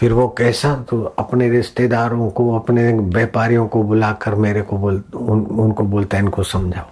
फिर 0.00 0.12
वो 0.12 0.28
कैसा 0.28 0.74
तो 0.90 1.02
अपने 1.18 1.50
रिश्तेदारों 1.50 2.30
को 2.30 2.54
अपने 2.58 2.92
व्यापारियों 2.92 3.68
को 3.68 3.82
बुलाकर 3.82 4.34
मेरे 4.34 4.62
को 4.62 4.78
बोल 4.78 5.04
उन, 5.14 5.40
उनको 5.40 5.84
बोलता 5.84 6.16
है 6.16 6.22
इनको 6.22 6.42
समझाओ। 6.42 6.90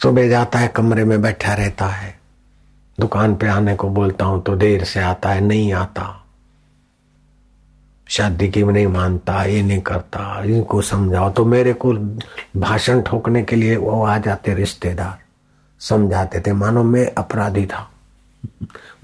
सुबह 0.00 0.28
जाता 0.28 0.58
है, 0.58 0.68
कमरे 0.68 1.04
में 1.04 1.20
बैठा 1.22 1.54
रहता 1.54 1.86
है। 1.86 2.14
दुकान 3.00 3.34
पे 3.36 3.46
आने 3.46 3.74
को 3.76 3.88
बोलता 3.88 4.24
हूँ 4.24 4.42
तो 4.42 4.56
देर 4.56 4.84
से 4.84 5.00
आता 5.00 5.30
है, 5.30 5.40
नहीं 5.40 5.72
आता। 5.72 6.22
शादी 8.08 8.48
की 8.48 8.62
नहीं 8.62 8.86
मानता, 8.86 9.42
ये 9.44 9.62
नहीं 9.62 9.80
करता, 9.80 10.42
इनको 10.44 10.80
समझाओ। 10.82 11.30
तो 11.32 11.44
मेरे 11.44 11.72
को 11.72 11.92
भाषण 12.56 13.02
ठोकने 13.02 13.42
के 13.42 13.56
लिए 13.56 13.76
वो 13.76 14.04
आ 14.04 14.18
जाते 14.18 14.54
रिश्तेदार, 14.54 15.18
समझाते 15.80 16.40
थे। 16.40 16.52
मानो 16.52 16.82
मैं 16.84 17.06
अपराधी 17.14 17.66
था। 17.66 17.88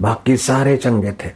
बाकी 0.01 0.37
सारे 0.37 0.77
चंगे 0.77 1.11
थे। 1.11 1.31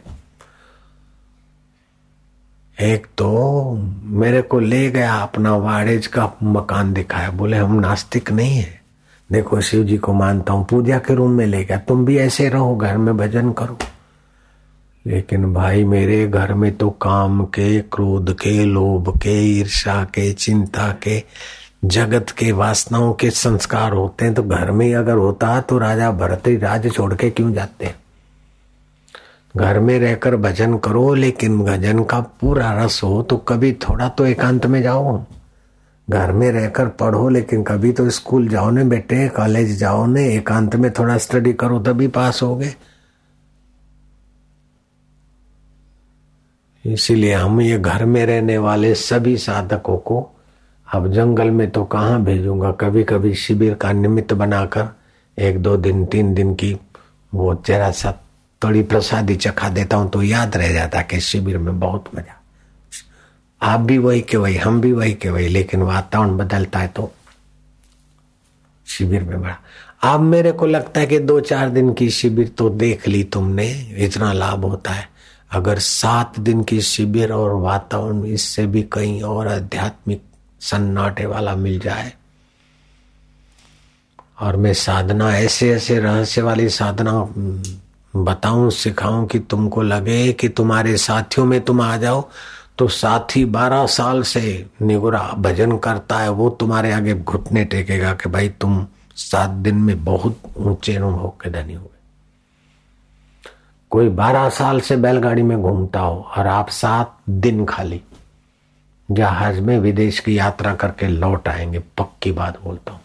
एक 2.78 3.06
तो 3.18 3.72
मेरे 4.02 4.42
को 4.42 4.58
ले 4.60 4.90
गया, 4.90 5.14
अपना 5.14 5.56
वाड़ेज 5.56 6.06
का 6.06 6.32
मकान 6.42 6.92
दिखाया। 6.92 7.30
बोले, 7.30 7.56
हम 7.56 7.80
नास्तिक 7.80 8.30
नहीं 8.32 8.56
है। 8.56 8.77
देखो 9.32 9.60
शिव 9.60 9.84
जी 9.84 9.96
को 9.96 10.12
मानता 10.12 10.52
हूँ, 10.52 10.66
पूजा 10.66 10.98
के 10.98 11.14
रूम 11.14 11.30
में 11.30 11.46
ले 11.46 11.64
गया 11.64 11.78
तुम 11.78 12.04
भी 12.04 12.18
ऐसे 12.18 12.48
रहो, 12.48 12.76
घर 12.76 12.96
में 12.96 13.16
भजन 13.16 13.52
करो। 13.52 13.78
लेकिन 15.06 15.54
भाई, 15.54 15.84
मेरे 15.84 16.26
घर 16.28 16.54
में 16.54 16.76
तो 16.76 16.90
काम 16.90 17.44
के, 17.44 17.80
क्रोध 17.80 18.34
के, 18.34 18.64
लोभ 18.64 19.18
के 19.18 19.58
ईर्षा 19.58 20.04
के, 20.04 20.32
चिंता 20.32 20.92
के, 20.92 21.22
जगत 21.84 22.30
के, 22.30 22.52
वासनाओं 22.52 23.12
के 23.12 23.30
संस्कार 23.30 23.92
होते 23.92 24.24
हैं 24.24 24.34
तो 24.34 24.42
घर 24.42 24.70
में 24.70 24.94
अगर 24.94 25.14
होता 25.14 25.60
तो 25.60 25.78
राजा 25.78 26.10
भरत 26.10 26.42
राज 26.48 26.92
छोड़ 26.92 27.14
के 27.14 27.30
क्यों 27.30 27.52
जाते 27.52 27.86
हैं? 27.86 27.94
घर 29.56 29.80
में 29.80 29.98
रहकर 29.98 30.36
भजन 30.36 30.78
करो, 30.78 31.14
लेकिन 31.14 31.58
भजन 31.58 32.04
का 32.04 32.20
पूरा 32.20 32.84
रस 32.84 33.00
हो 33.04 33.22
तो 33.22 33.36
कभी 33.36 33.72
थोड़ा 33.72 34.08
तो 34.08 34.26
एकांत 34.26 34.66
में 34.66 34.82
जाओ। 34.82 35.24
घर 36.08 36.32
में 36.32 36.50
रहकर 36.52 36.88
पढ़ो, 36.88 37.28
लेकिन 37.28 37.62
कभी 37.62 37.92
तो 37.92 38.08
स्कूल 38.10 38.48
जाओ 38.48 38.70
ने 38.70 38.84
बेटे, 38.84 39.28
कॉलेज 39.28 39.78
जाओ 39.78 40.06
ने, 40.06 40.24
एकांत 40.34 40.76
में 40.76 40.90
थोड़ा 40.92 41.16
स्टडी 41.18 41.52
करो, 41.52 41.78
तभी 41.78 42.08
पास 42.08 42.42
हो 42.42 42.54
गए। 42.56 42.74
इसीलिए 46.84 47.34
हम 47.34 47.60
ये 47.60 47.78
घर 47.78 48.04
में 48.04 48.24
रहने 48.26 48.56
वाले 48.58 48.94
सभी 48.94 49.36
साधकों 49.36 49.96
को 49.98 50.20
अब 50.86 51.10
जंगल 51.12 51.50
में 51.50 51.70
तो 51.70 51.84
कहाँ 51.84 52.22
भेजूँगा? 52.24 52.70
कभी 52.72 53.04
कभी 53.04 53.34
शिविर 53.34 53.74
का 53.74 53.92
निमित्त 53.92 54.32
बनाकर 54.32 54.88
एक 55.38 55.62
दो 55.62 55.76
दिन, 55.76 56.04
तीन 56.06 56.32
दिन 56.34 56.54
की 56.54 56.72
वो 57.32 57.54
जरा 57.66 57.90
सा 57.90 58.12
थोड़ी 58.62 58.82
प्रसादी 58.82 59.36
चखा 59.36 59.68
देता 59.68 59.96
हूँ 59.96 60.10
तो 60.10 60.22
याद 60.22 60.56
रह 60.56 60.72
जाता 60.72 61.02
कि 61.02 61.20
शिविर 61.20 61.58
में 61.58 61.78
बहुत 61.80 62.04
मज़ा। 62.14 62.37
आप 63.60 63.80
भी 63.80 63.98
वही 63.98 64.20
के 64.20 64.36
वही, 64.36 64.56
हम 64.56 64.80
भी 64.80 64.92
वही 64.92 65.12
के 65.14 65.30
वही, 65.30 65.48
लेकिन 65.48 65.82
वातावरण 65.82 66.36
बदलता 66.36 66.78
है 66.78 66.88
तो 66.88 67.10
शिविर 68.86 69.22
में 69.22 69.40
बड़ा। 69.42 69.56
अब 70.04 70.20
मेरे 70.20 70.52
को 70.52 70.66
लगता 70.66 71.00
है 71.00 71.06
कि 71.06 71.18
दो 71.18 71.38
चार 71.40 71.70
दिन 71.70 71.92
की 71.94 72.08
शिविर 72.10 72.48
तो 72.48 72.68
देख 72.70 73.06
ली 73.08 73.22
तुमने, 73.24 73.70
इतना 73.98 74.32
लाभ 74.32 74.64
होता 74.64 74.90
है। 74.90 75.08
अगर 75.50 75.78
सात 75.78 76.38
दिन 76.40 76.62
की 76.62 76.80
शिविर 76.80 77.32
और 77.32 77.54
वातावरण 77.54 78.24
इससे 78.24 78.66
भी 78.66 78.82
कहीं 78.82 79.22
और 79.22 79.48
आध्यात्मिक 79.48 80.22
सन्नाटे 80.60 81.26
वाला 81.26 81.54
मिल 81.56 81.78
जाए, 81.78 82.12
और 84.40 84.56
मैं 84.56 84.72
साधना 84.74 85.32
ऐसे 85.36 85.70
ऐसे 85.70 85.98
रहस्य 86.00 86.42
वाली 86.42 86.68
साधना, 86.68 87.12
बताऊँ, 88.14 88.70
सिखाऊं 88.70 89.26
कि 89.26 89.38
तुमको 89.40 89.82
लगे 89.82 90.32
कि 90.32 90.48
तुम्हारे 90.48 90.96
साथियों 90.96 91.46
में 91.46 91.60
तुम 91.60 91.80
आ 91.80 91.96
जाओ 91.96 92.28
तो 92.78 92.86
साथी 92.88 93.44
बारह 93.44 93.86
साल 93.86 94.22
से 94.22 94.66
निगुरा 94.82 95.22
भजन 95.38 95.76
करता 95.78 96.18
है, 96.18 96.30
वो 96.30 96.50
तुम्हारे 96.50 96.92
आगे 96.92 97.14
घुटने 97.14 97.64
टेकेगा 97.64 98.12
कि 98.14 98.28
भाई 98.28 98.48
तुम 98.48 98.86
सात 99.16 99.50
दिन 99.50 99.76
में 99.76 100.04
बहुत 100.04 100.42
ऊँचे 100.56 100.94
अनुभव 100.94 101.28
के 101.28 101.50
धनी 101.50 101.74
हुए 101.74 101.96
कोई 103.90 104.08
बारह 104.08 104.48
साल 104.48 104.80
से 104.80 104.96
बैलगाड़ी 104.96 105.42
में 105.42 105.60
घूमता 105.62 106.00
हो 106.00 106.20
और 106.36 106.46
आप 106.46 106.68
सात 106.68 107.16
दिन 107.28 107.64
खाली 107.64 108.00
जहाज़ 109.10 109.60
में 109.60 109.78
विदेश 109.78 110.18
की 110.20 110.38
यात्रा 110.38 110.74
करके 110.74 111.08
लौट 111.08 111.48
आएँगे, 111.48 111.78
पक्की 111.78 112.32
बात 112.32 112.60
बोलता 112.62 112.92
हूँ। 112.92 113.00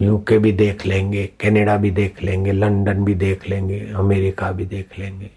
यूके 0.00 0.38
भी 0.38 0.52
देख 0.52 0.86
लेंगे 0.86 1.26
कनाडा 1.40 1.76
भी 1.76 1.90
देख 1.90 2.22
लेंगे 2.22 2.52
लंदन 2.52 3.04
भी 3.04 3.14
देख 3.14 3.48
लेंगे 3.48 3.80
अमेरिका 3.96 4.50
भी 4.52 4.66
देख 4.66 4.98
लेंगे। 4.98 5.30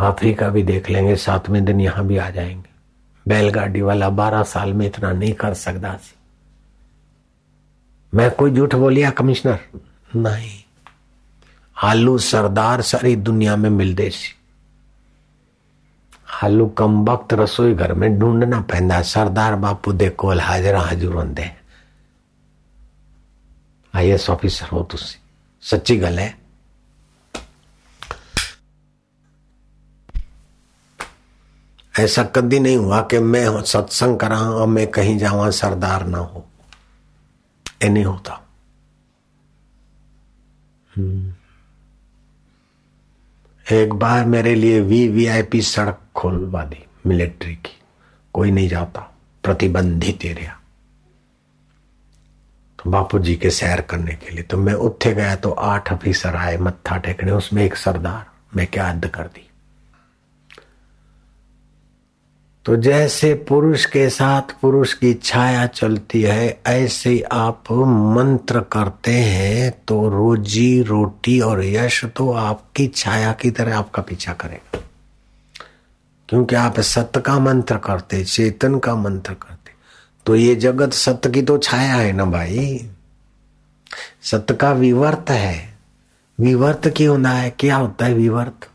अफ्रीका 0.00 0.48
भी 0.48 0.62
देख 0.62 0.90
लेंगे, 0.90 1.16
सातवें 1.16 1.64
दिन 1.64 1.80
यहाँ 1.80 2.06
भी 2.06 2.16
आ 2.16 2.30
जाएँगे। 2.30 2.70
बैलगाड़ी 3.28 3.80
वाला 3.80 4.10
बारह 4.10 4.42
साल 4.42 4.72
में 4.72 4.86
इतना 4.86 5.12
नहीं 5.12 5.32
कर 5.32 5.54
सकता 5.54 5.96
सी। 5.96 6.14
मैं 8.14 8.30
कोई 8.30 8.50
झूठ 8.50 8.74
बोलिया, 8.74 9.10
कमिश्नर? 9.10 9.58
नहीं। 10.16 10.50
आलू 11.82 12.18
सरदार 12.18 12.82
सारी 12.82 13.16
दुनिया 13.16 13.56
में 13.56 13.70
मिलते 13.70 14.10
सी। 14.10 14.34
आलू 16.42 16.66
कम 16.66 17.04
वक्त 17.04 17.34
रसोई 17.34 17.74
घर 17.74 17.94
में 17.94 18.18
ढूंढना 18.18 18.60
पैदा 18.60 19.02
सरदार 19.02 19.56
बापू 19.56 19.92
दे 19.92 20.10
कोल 20.10 20.40
हाजरा, 20.40 20.80
हजूर 20.80 21.14
होंगे 21.14 21.50
आई 23.94 24.10
एस 24.10 24.30
ऑफिसर 24.30 24.66
हो 24.66 24.82
तुम 24.82 25.00
सच्ची 25.62 25.96
गल 25.96 26.18
है 26.18 26.37
ऐसा 31.98 32.22
कभी 32.22 32.60
नहीं 32.60 32.76
हुआ 32.76 33.02
कि 33.02 33.18
मैं 33.18 33.62
सत्संग 33.62 34.18
करा 34.18 34.40
और 34.40 34.66
मैं 34.66 34.86
कहीं 34.86 35.18
जावा 35.18 35.50
सरदार 35.50 36.06
ना 36.06 36.18
हो। 36.18 36.48
ये 37.82 37.88
नहीं 37.88 38.04
होता। 38.04 38.48
हम्म। 40.96 41.34
एक 43.72 43.92
बार 43.92 44.26
मेरे 44.26 44.54
लिए 44.54 44.80
वी 44.80 45.08
वी 45.08 45.26
आई 45.26 45.42
पी 45.42 45.62
सड़क 45.62 46.00
खोलवा 46.16 46.64
दी 46.64 46.86
मिलिट्री 47.06 47.54
की। 47.54 47.78
कोई 48.32 48.50
नहीं 48.50 48.68
जाता। 48.68 49.00
प्रतिबंधित 49.44 50.24
एरिया। 50.24 50.60
तो 52.78 52.90
बापू 52.90 53.18
जी 53.18 53.36
के 53.36 53.50
सैर 53.50 53.80
करने 53.80 54.14
के 54.14 54.30
लिए 54.30 54.42
तो 54.42 54.56
मैं 54.56 54.74
उठे 54.74 55.14
गया 55.14 55.36
तो 55.36 55.50
आठ 55.50 55.92
ऑफिसर 55.92 56.36
आए, 56.36 56.56
मत्था 56.56 56.96
टेकने, 56.96 57.32
उसमें 57.32 57.64
एक 57.64 57.76
सरदार। 57.76 58.26
मैं 58.56 58.66
क्या 58.66 58.88
हद 58.88 59.06
कर 59.06 59.22
दी? 59.22 59.47
तो 62.68 62.76
जैसे 62.76 63.34
पुरुष 63.34 63.84
के 63.84 64.10
साथ 64.10 64.42
पुरुष 64.62 64.92
की 64.94 65.14
छाया 65.14 65.66
चलती 65.66 66.22
है, 66.22 66.60
ऐसे 66.66 67.24
आप 67.32 67.64
मंत्र 67.72 68.60
करते 68.60 69.12
हैं 69.12 69.70
तो 69.88 70.08
रोजी 70.08 70.82
रोटी 70.82 71.40
और 71.40 71.64
यश 71.64 72.04
तो 72.04 72.32
आपकी 72.32 72.86
छाया 72.86 73.32
की 73.32 73.50
तरह 73.50 73.78
आपका 73.78 74.02
पीछा 74.02 74.32
करेगा। 74.32 74.80
क्योंकि 76.28 76.54
आप 76.54 76.80
सत्य 76.80 77.20
का 77.20 77.38
मंत्र 77.38 77.76
करते, 77.76 78.24
चेतन 78.24 78.78
का 78.78 78.96
मंत्र 78.96 79.32
करते। 79.32 79.72
तो 80.26 80.36
ये 80.36 80.54
जगत 80.54 80.92
सत्य 80.92 81.30
की 81.30 81.42
तो 81.42 81.58
छाया 81.58 81.94
है 81.94 82.12
ना 82.12 82.24
भाई? 82.24 82.90
सत्य 84.22 84.54
का 84.54 84.72
विवर्त 84.72 85.30
है। 85.30 85.78
विवर्त 86.40 86.88
क्यों 86.88 87.16
होता 87.18 87.30
है? 87.30 87.50
क्या 87.50 87.76
होता 87.76 88.06
है 88.06 88.14
विवर्त? 88.14 88.68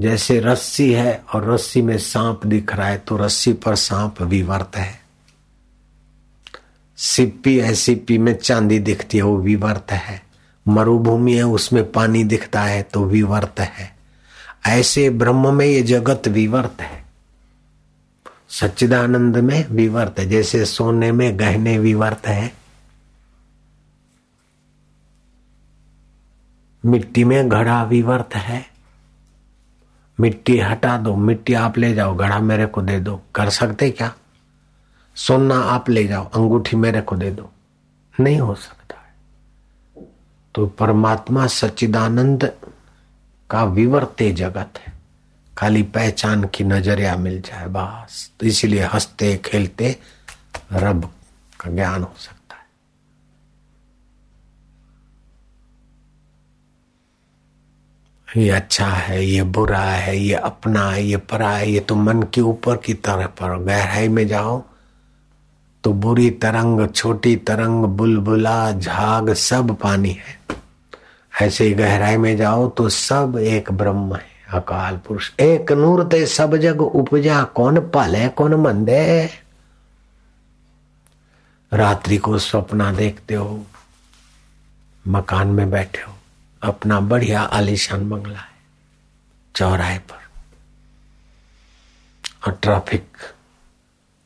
जैसे 0.00 0.40
रस्सी 0.40 0.92
है 0.92 1.24
और 1.34 1.52
रस्सी 1.52 1.82
में 1.82 1.98
सांप 1.98 2.46
दिख 2.46 2.74
रहा 2.74 2.88
है 2.88 2.98
तो 2.98 3.16
रस्सी 3.16 3.52
पर 3.52 3.74
सांप 3.74 4.22
विवर्त 4.22 4.76
है। 4.76 5.00
सिप्पी 6.96 7.60
है, 7.60 7.74
सिप्पी 7.74 8.18
में 8.18 8.38
चांदी 8.38 8.78
दिखती 8.78 9.16
है, 9.16 9.22
वो 9.22 9.36
विवर्त 9.36 9.92
है। 9.92 10.22
मरुभूमि 10.68 11.34
है, 11.34 11.42
उसमें 11.42 11.92
पानी 11.92 12.24
दिखता 12.24 12.62
है 12.62 12.82
तो 12.82 13.04
विवर्त 13.04 13.60
है। 13.60 13.96
ऐसे 14.66 15.10
ब्रह्म 15.10 15.54
में 15.54 15.66
ये 15.66 15.82
जगत 15.82 16.28
विवर्त 16.28 16.80
है। 16.80 17.04
सच्चिदानंद 18.48 19.36
में 19.36 19.68
विवर्त 19.68 20.18
है, 20.18 20.28
जैसे 20.28 20.64
सोने 20.64 21.12
में 21.12 21.38
गहने 21.38 21.78
विवर्त 21.78 22.26
है। 22.26 22.52
मिट्टी 26.86 27.24
में 27.24 27.48
घड़ा 27.48 27.84
विवर्त 27.84 28.34
है। 28.34 28.77
मिट्टी 30.20 30.58
हटा 30.58 30.98
दो, 30.98 31.16
मिट्टी 31.16 31.54
आप 31.54 31.78
ले 31.78 31.94
जाओ, 31.94 32.16
घड़ा 32.16 32.38
मेरे 32.38 32.66
को 32.66 32.82
दे 32.82 33.00
दो। 33.00 33.22
कर 33.34 33.50
सकते 33.50 33.90
क्या? 33.90 34.14
सोना 35.14 35.58
आप 35.58 35.90
ले 35.90 36.06
जाओ, 36.06 36.28
अंगूठी 36.28 36.76
मेरे 36.76 37.00
को 37.00 37.16
दे 37.16 37.30
दो। 37.30 37.50
नहीं 38.20 38.40
हो 38.40 38.54
सकता 38.54 38.96
है। 38.96 39.14
तो 40.54 40.66
परमात्मा 40.66 41.46
सच्चिदानंद 41.46 42.52
का 43.50 43.64
विवर्ते 43.64 44.32
जगत 44.32 44.70
है। 44.86 44.92
खाली 45.58 45.82
पहचान 45.82 46.44
की 46.44 46.64
नज़रिया 46.64 47.16
मिल 47.16 47.40
जाए, 47.40 47.66
बस। 47.66 48.32
तो 48.40 48.46
इसीलिए 48.46 48.82
हँसते, 48.82 49.36
खेलते, 49.36 49.96
रब 50.72 51.12
का 51.60 51.70
ज्ञान 51.70 52.02
हो 52.02 52.12
सकता 52.18 52.37
ये 58.36 58.48
अच्छा 58.50 58.86
है, 58.86 59.24
ये 59.24 59.42
बुरा 59.42 59.80
है, 59.80 60.16
ये 60.18 60.34
अपना 60.34 60.90
है, 60.90 61.04
ये 61.04 61.16
परा 61.16 61.50
है, 61.50 61.70
ये 61.70 61.80
तो 61.80 61.94
मन 61.94 62.22
के 62.22 62.40
ऊपर 62.40 62.76
की 62.76 62.94
तरह 62.94 63.26
पर 63.26 63.56
गहराई 63.58 64.08
में 64.08 64.26
जाओ। 64.28 64.62
तो 65.84 65.92
बुरी 65.92 66.30
तरंग, 66.30 66.86
छोटी 66.88 67.36
तरंग, 67.36 67.84
बुलबुला, 67.84 68.72
झाग, 68.72 69.32
सब 69.32 69.74
पानी 69.76 70.10
है। 70.10 70.36
ऐसे 71.42 71.64
ही 71.64 71.74
गहराई 71.74 72.16
में 72.16 72.36
जाओ 72.36 72.68
तो 72.68 72.88
सब 72.88 73.38
एक 73.38 73.72
ब्रह्म 73.72 74.14
है, 74.14 74.26
अकाल 74.52 74.96
पुरुष। 74.96 75.30
एक 75.40 75.72
नूर 75.72 76.04
ते 76.04 76.24
सब 76.26 76.56
जग 76.56 76.80
उपजा, 76.80 77.42
कौन 77.42 77.80
पाले, 77.90 78.28
कौन 78.28 78.54
मंदे। 78.54 79.30
रात्रि 81.72 82.16
को 82.16 82.38
सपना 82.38 82.92
देखते 82.92 83.34
हो, 83.34 83.64
मकान 85.04 85.48
में 85.48 85.70
बैठे 85.70 86.02
हो 86.02 86.17
अपना 86.62 87.00
बढ़िया 87.02 87.40
आलिशान 87.40 88.08
बंगला 88.10 88.38
है, 88.38 88.56
चौराहे 89.54 89.98
पर। 90.00 90.26
और 92.46 92.58
ट्रैफ़िक 92.62 93.16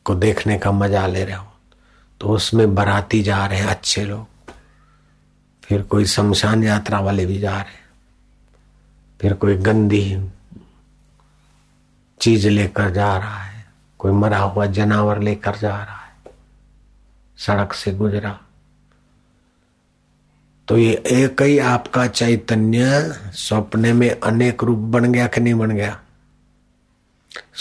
को 0.05 0.15
देखने 0.15 0.57
का 0.57 0.71
मज़ा 0.71 1.05
ले 1.07 1.23
रहे 1.25 1.35
हो 1.35 1.51
तो 2.21 2.29
उसमें 2.29 2.73
बराती 2.75 3.21
जा 3.23 3.45
रहे 3.45 3.59
हैं 3.59 3.67
अच्छे 3.67 4.03
लोग। 4.05 4.51
फिर 5.63 5.81
कोई 5.81 6.05
शमशान 6.05 6.63
यात्रा 6.63 6.99
वाले 6.99 7.25
भी 7.25 7.39
जा 7.39 7.51
रहे 7.51 7.73
हैं। 7.73 7.81
फिर 9.19 9.33
कोई 9.33 9.55
गंदी 9.57 10.29
चीज़ 12.21 12.47
लेकर 12.49 12.89
जा 12.91 13.17
रहा 13.17 13.39
है, 13.39 13.65
कोई 13.99 14.11
मरा 14.11 14.39
हुआ 14.39 14.65
जानवर 14.67 15.19
लेकर 15.19 15.55
जा 15.57 15.75
रहा 15.75 15.97
है, 15.97 16.33
सड़क 17.39 17.73
से 17.73 17.91
गुजरा। 17.93 18.39
तो 20.68 20.76
ये 20.78 20.92
एक 21.12 21.42
ही 21.42 21.58
आपका 21.66 22.06
चैतन्य 22.06 22.84
सपने 23.38 23.92
में 23.92 24.10
अनेक 24.10 24.64
रूप 24.64 24.78
बन 24.94 25.12
गया 25.12 25.26
कि 25.26 25.40
नहीं 25.40 25.54
बन 25.54 25.70
गया 25.70 25.98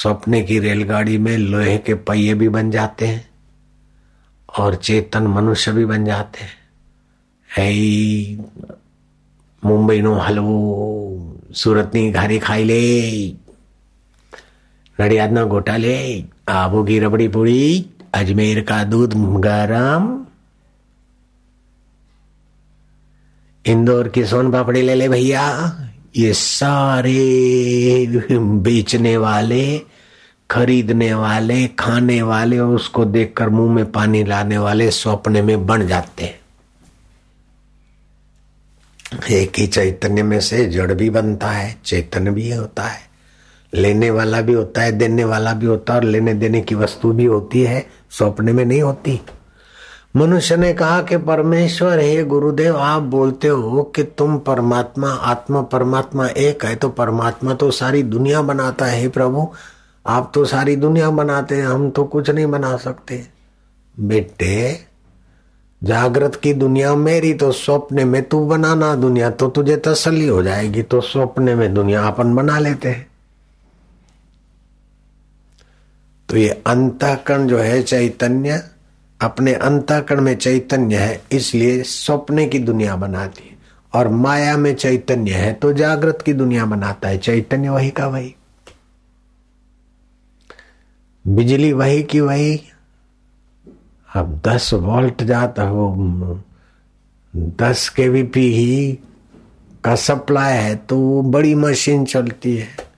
सपने 0.03 0.41
की 0.41 0.60
रेलगाड़ी 0.60 1.17
में 1.17 1.38
लोहे 1.38 1.77
के 1.77 1.93
पहिए 2.07 2.33
भी 2.33 2.49
बन 2.49 2.71
जाते 2.71 3.07
हैं 3.07 3.25
और 4.49 4.75
चेतन 4.75 5.27
मनुष्य 5.27 5.71
भी 5.71 5.86
बन 5.86 6.05
जाते 6.05 6.45
हैं 7.49 7.75
मुंबई 9.63 10.01
नो 10.01 10.13
हलवो 10.19 10.57
सूरत 11.55 11.91
ની 11.93 12.12
घारी 12.12 12.39
खाई 12.39 12.63
ले 12.63 12.81
નડિયાદના 14.99 15.41
ગોટા 15.45 15.75
લે 15.77 15.95
આબુ 16.49 16.79
की 16.86 16.95
रबड़ी 16.99 17.27
पूरी 17.27 17.60
अजमेर 18.13 18.60
का 18.63 18.77
दूध 18.83 19.12
इंदौर 23.64 24.09
की 24.09 24.25
सोन 24.25 24.51
पापड़ी 24.53 24.83
ले 24.83 24.94
ले 24.94 25.09
भैया। 25.09 25.42
ये 26.16 26.33
सारे 26.33 28.07
बेचने 28.31 29.16
वाले, 29.16 29.81
खरीदने 30.51 31.12
वाले, 31.14 31.66
खाने 31.79 32.20
वाले 32.22 32.59
और 32.59 32.75
उसको 32.75 33.05
देखकर 33.05 33.48
मुँह 33.48 33.72
में 33.75 33.90
पानी 33.92 34.25
लाने 34.25 34.59
वाले 34.59 34.90
स्वप्न 34.90 35.44
में 35.44 35.66
बन 35.66 35.87
जाते 35.87 36.25
हैं। 36.25 36.40
एक 39.31 39.59
ही 39.59 39.66
चैतन्य 39.66 40.22
में 40.22 40.40
से 40.40 40.66
जड़ 40.66 40.92
भी 40.92 41.11
बनता 41.11 41.51
है 41.51 41.77
चैतन्य 41.85 42.31
भी 42.31 42.51
होता 42.53 42.83
है, 42.83 43.01
लेने 43.72 44.11
वाला 44.11 44.40
भी 44.40 44.53
होता 44.53 44.83
है, 44.83 44.92
देने 44.92 45.25
वाला 45.25 45.53
भी 45.53 45.66
होता 45.66 45.92
है 45.92 45.98
और 46.01 46.05
लेने 46.05 46.35
देने 46.35 46.61
की 46.61 46.75
वस्तु 46.75 47.12
भी 47.12 47.25
होती 47.25 47.62
है 47.62 47.87
स्वप्न 48.11 48.55
में 48.55 48.64
नहीं 48.64 48.83
होती। 48.83 49.20
मनुष्य 50.16 50.57
ने 50.57 50.72
कहा 50.72 51.03
कि 51.03 51.16
परमेश्वर, 51.16 51.98
हे 51.98 52.25
गुरुदेव, 52.25 52.77
आप 52.77 53.03
बोलते 53.03 53.48
हो 53.48 53.83
कि 53.83 54.03
तुम 54.03 54.38
परमात्मा, 54.38 55.09
आत्मा, 55.09 55.62
परमात्मा 55.62 56.27
एक 56.27 56.64
है 56.64 56.75
तो 56.77 56.88
परमात्मा 56.88 57.55
तो 57.55 57.70
सारी 57.70 58.03
दुनिया 58.03 58.42
बनाता 58.42 58.87
है 58.87 59.09
प्रभु। 59.09 59.48
आप 60.07 60.31
तो 60.35 60.44
सारी 60.44 60.77
दुनिया 60.77 61.11
बनाते 61.11 61.57
हैं, 61.57 61.66
हम 61.66 61.90
तो 61.90 62.05
कुछ 62.05 62.31
नहीं 62.31 62.46
बना 62.46 62.77
सकते। 62.77 63.27
बेटे, 64.01 64.79
जागृत 65.83 66.35
की 66.35 66.53
दुनिया 66.55 66.94
मेरी 66.94 67.33
तो 67.35 67.53
स्वप्न 67.53 68.09
में 68.09 68.22
तू 68.22 68.44
बनाना 68.46 68.94
दुनिया 68.94 69.31
तो 69.31 69.48
तुझे 69.48 69.77
तसली 69.77 70.27
हो 70.27 70.42
जाएगी 70.42 70.83
तो 70.83 71.01
स्वप्न 71.01 71.57
में 71.59 71.75
दुनिया 71.75 72.03
अपन 72.03 72.35
बना 72.35 72.59
लेते 72.59 72.88
हैं। 72.88 73.07
तो 76.29 76.37
ये 76.37 76.48
अंतःकरण 76.66 77.46
जो 77.46 77.59
है 77.59 77.83
चैतन्य 77.83 78.62
अपने 79.22 79.54
अंतःकरण 79.54 80.20
में 80.20 80.37
चैतन्य 80.37 80.96
है, 80.96 81.22
इसलिए 81.32 81.82
स्वप्ने 81.82 82.46
की 82.46 82.58
दुनिया 82.58 82.96
बनाती 82.96 83.46
है। 83.46 83.52
और 83.94 84.08
माया 84.08 84.56
में 84.56 84.74
चैतन्य 84.74 85.30
है 85.30 85.52
तो 85.52 85.72
जागृत 85.72 86.18
की 86.26 86.32
दुनिया 86.32 86.64
बनाता 86.64 87.08
है। 87.08 87.18
चैतन्य 87.18 87.68
वही 87.68 87.90
का 87.90 88.06
वही। 88.06 88.35
बिजली 91.24 91.72
वही 91.72 92.02
की 92.02 92.20
वही। 92.20 92.61
अब 94.14 94.40
दस 94.46 94.70
वोल्ट 94.74 95.22
जाता 95.22 95.64
वो 95.64 96.40
दस 97.37 97.88
के 97.88 98.08
वी 98.08 98.30
ही 98.37 98.98
का 99.85 99.94
सप्लाई 99.94 100.56
है 100.56 100.74
तो 100.76 101.22
बड़ी 101.22 101.54
मशीन 101.54 102.04
चलती 102.04 102.56
है। 102.56 102.91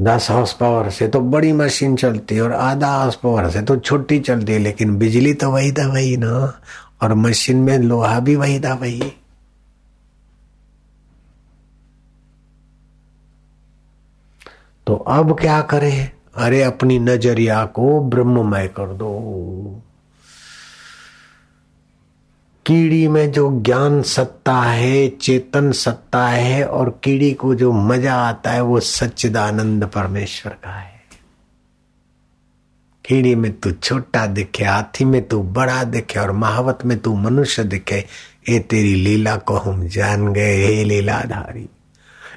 दस 0.00 0.30
हाउस 0.30 0.52
पावर 0.52 0.90
से 0.90 1.08
तो 1.08 1.20
बड़ी 1.20 1.52
मशीन 1.52 1.96
चलती 1.96 2.34
है 2.34 2.42
और 2.42 2.52
आधा 2.52 2.88
हाउस 2.88 3.16
पावर 3.16 3.50
से 3.50 3.62
तो 3.62 3.76
छोटी 3.76 4.20
चलती 4.20 4.52
है, 4.52 4.58
लेकिन 4.58 4.98
बिजली 4.98 5.34
तो 5.34 5.50
वही 5.50 5.72
था 5.72 5.86
वही 5.92 6.16
ना। 6.16 6.60
और 7.02 7.14
मशीन 7.14 7.56
में 7.56 7.78
लोहा 7.78 8.20
भी 8.20 8.36
वही 8.36 8.60
था 8.60 8.74
वही। 8.74 9.02
तो 14.86 14.94
अब 14.94 15.38
क्या 15.40 15.60
करें? 15.60 16.10
अरे 16.36 16.62
अपनी 16.62 16.98
नज़रिया 16.98 17.64
को 17.64 18.00
ब्रह्ममय 18.00 18.68
कर 18.68 18.86
दो। 18.86 19.82
कीड़ी 22.66 23.08
में 23.08 23.32
जो 23.32 23.60
ज्ञान 23.60 24.02
सत्ता 24.02 24.60
है, 24.60 25.08
चेतन 25.08 25.72
सत्ता 25.72 26.26
है 26.28 26.66
और 26.68 27.00
कीड़ी 27.04 27.32
को 27.32 27.54
जो 27.54 27.72
मज़ा 27.72 28.14
आता 28.14 28.50
है, 28.50 28.60
वो 28.60 28.80
सच्चिदानंद 28.80 29.84
परमेश्वर 29.84 30.52
का 30.52 30.70
है। 30.70 31.00
कीड़ी 33.04 33.34
में 33.34 33.52
तू 33.52 33.70
छोटा 33.70 34.26
दिखे, 34.26 34.64
हाथी 34.64 35.04
में 35.04 35.28
तू 35.28 35.42
बड़ा 35.42 35.84
दिखे 35.84 36.18
और 36.18 36.32
महावत 36.32 36.78
में 36.84 36.98
तू 36.98 37.14
मनुष्य 37.14 37.64
दिखे 37.64 38.04
ये 38.48 38.58
तेरी 38.58 38.94
लीला 38.94 39.36
को 39.36 39.56
हम 39.56 39.88
जान 39.88 40.32
गए, 40.32 40.66
हे 40.66 40.84
लीलाधारी। 40.84 41.68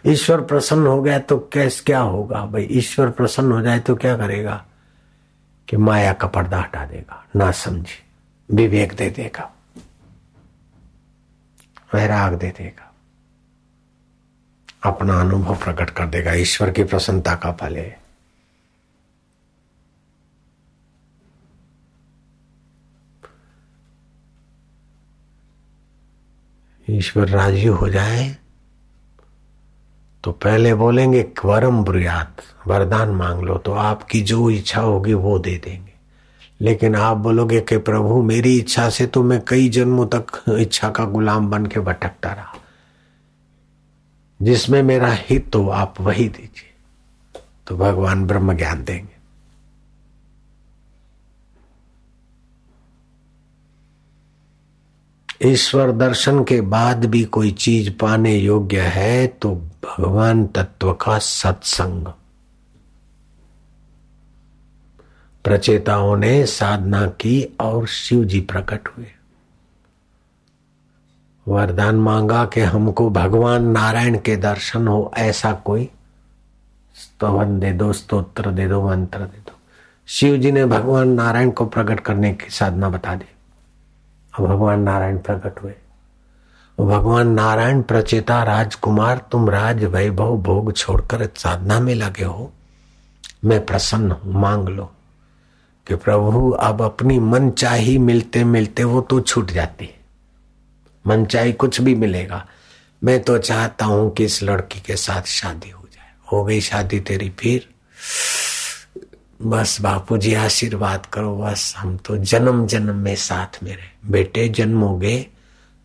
ईश्वर 0.07 0.41
प्रसन्न 0.41 0.87
हो 0.87 1.01
गया 1.01 1.19
तो 1.19 1.37
कैस 1.53 1.81
क्या 1.81 1.99
होगा 1.99 2.45
भाई? 2.45 2.67
ईश्वर 2.71 3.09
प्रसन्न 3.09 3.51
हो 3.51 3.61
जाए 3.61 3.79
तो 3.79 3.95
क्या 3.95 4.17
करेगा? 4.17 4.65
कि 5.67 5.77
माया 5.77 6.13
का 6.13 6.27
पर्दा 6.27 6.59
हटा 6.59 6.85
देगा, 6.85 7.25
ना 7.35 7.51
समझे, 7.51 8.03
विवेक 8.49 8.93
दे 8.93 9.09
देगा। 9.09 9.55
वैराग 11.91 12.33
दे 12.33 12.49
देगा। 12.49 12.85
अपना 14.83 15.19
अनुभव 15.21 15.55
प्रकट 15.55 15.89
कर 15.89 16.05
देगा, 16.07 16.33
ईश्वर 16.33 16.71
की 16.71 16.83
प्रसन्नता 16.83 17.35
का 17.35 17.51
फल 17.51 17.77
है। 17.77 17.97
ईश्वर 26.87 27.27
राज़ी 27.27 27.65
हो 27.65 27.89
जाए 27.89 28.35
तो 30.23 30.31
पहले 30.33 30.73
बोलेंगे 30.75 31.21
वरम 31.45 31.83
ब्रियात, 31.83 32.41
वरदान 32.67 33.09
मांग 33.09 33.41
लो 33.43 33.57
तो 33.57 33.73
आपकी 33.73 34.21
जो 34.21 34.49
इच्छा 34.49 34.81
होगी 34.81 35.13
वो 35.15 35.37
दे 35.39 35.55
देंगे। 35.57 35.88
लेकिन 36.61 36.95
आप 36.95 37.17
बोलोगे 37.17 37.61
कि 37.61 37.77
प्रभु, 37.77 38.21
मेरी 38.21 38.59
इच्छा 38.59 38.89
से 38.89 39.07
तो 39.07 39.23
मैं 39.23 39.41
कई 39.47 39.69
जन्मों 39.69 40.07
तक 40.07 40.27
इच्छा 40.49 40.89
का 40.89 41.05
गुलाम 41.05 41.49
बन 41.49 41.65
के 41.65 41.79
भटकता 41.79 42.33
रहा। 42.33 42.55
जिसमें 44.41 44.83
मेरा 44.83 45.11
हित 45.11 45.51
तो 45.51 45.69
आप 45.69 46.01
वही 46.01 46.29
दीजिए। 46.29 46.73
तो 47.67 47.77
भगवान 47.77 48.25
ब्रह्म 48.25 48.53
ज्ञान 48.53 48.83
देंगे। 48.83 49.19
ईश्वर 55.51 55.91
दर्शन 55.91 56.43
के 56.43 56.61
बाद 56.61 57.05
भी 57.05 57.23
कोई 57.23 57.51
चीज़ 57.51 57.89
पाने 57.91 58.35
योग्य 58.35 58.81
है 58.81 59.27
तो 59.27 59.55
भगवान 59.55 60.47
तत्व 60.47 60.93
का 60.93 61.19
सत्संग। 61.19 62.07
प्रचेताओं 65.43 66.17
ने 66.17 66.45
साधना 66.45 67.07
की 67.07 67.57
और 67.59 67.87
शिव 67.87 68.23
जी 68.23 68.39
प्रकट 68.41 68.87
हुए। 68.87 69.05
वरदान 71.47 71.95
मांगा 71.95 72.45
कि 72.45 72.61
हमको 72.61 73.09
भगवान 73.09 73.63
नारायण 73.63 74.19
के 74.19 74.35
दर्शन 74.35 74.87
हो, 74.87 75.11
ऐसा 75.17 75.53
कोई 75.53 75.89
स्तवन 76.95 77.59
दे 77.59 77.71
दो, 77.71 77.93
स्तोत्र 77.93 78.51
दे 78.51 78.67
दो, 78.67 78.89
मंत्र 78.89 79.19
दे 79.19 79.37
दो। 79.37 79.59
शिव 80.07 80.37
जी 80.37 80.51
ने 80.51 80.65
भगवान 80.65 81.07
नारायण 81.07 81.51
को 81.51 81.65
प्रकट 81.65 81.99
करने 81.99 82.33
की 82.33 82.49
साधना 82.49 82.89
बता 82.89 83.15
दी। 83.15 83.25
और 84.39 84.47
भगवान 84.47 84.79
नारायण 84.79 85.17
प्रकट 85.17 85.63
हुए। 85.63 85.73
भगवान 86.79 87.27
नारायण 87.27 87.81
प्रचेता 87.81 88.43
राजकुमार, 88.43 89.17
तुम 89.31 89.49
राज 89.49 89.83
वैभव 89.83 90.37
भोग 90.37 90.73
छोड़कर 90.77 91.29
साधना 91.35 91.79
में 91.79 91.95
लगे 91.95 92.23
हो। 92.23 92.53
मैं 93.45 93.65
प्रसन्न 93.65 94.11
हूँ, 94.11 94.33
मांग 94.33 94.69
लो। 94.69 94.91
कि 95.89 95.95
प्रभु, 95.95 96.51
अब 96.51 96.81
अपनी 96.81 97.19
मन 97.19 97.51
चाही 97.51 97.97
मिलते 97.97 98.43
मिलते 98.43 98.83
वो 98.83 99.01
तो 99.01 99.21
छूट 99.21 99.51
जाती 99.51 99.85
है। 99.85 99.99
मन 101.07 101.25
चाही 101.25 101.53
कुछ 101.53 101.81
भी 101.81 101.95
मिलेगा। 101.95 102.47
मैं 103.03 103.23
तो 103.23 103.37
चाहता 103.37 103.85
हूँ 103.85 104.13
कि 104.13 104.25
इस 104.25 104.43
लड़की 104.43 104.79
के 104.79 104.95
साथ 104.95 105.21
शादी 105.21 105.69
हो 105.69 105.87
जाए। 105.93 106.11
हो 106.31 106.43
गई 106.43 106.61
शादी 106.61 106.99
तेरी 106.99 107.29
फिर। 107.29 107.69
बस 109.41 109.81
बापू 109.81 110.17
जी, 110.17 110.33
आशीर्वाद 110.33 111.05
करो, 111.05 111.35
बस 111.35 111.75
हम 111.77 111.97
तो 111.97 112.17
जन्म 112.17 112.67
जन्म 112.67 112.95
में 112.95 113.15
साथ 113.15 113.63
में 113.63 113.75
रहे। 113.75 114.11
बेटे, 114.11 114.49
जन्मोगे 114.49 115.27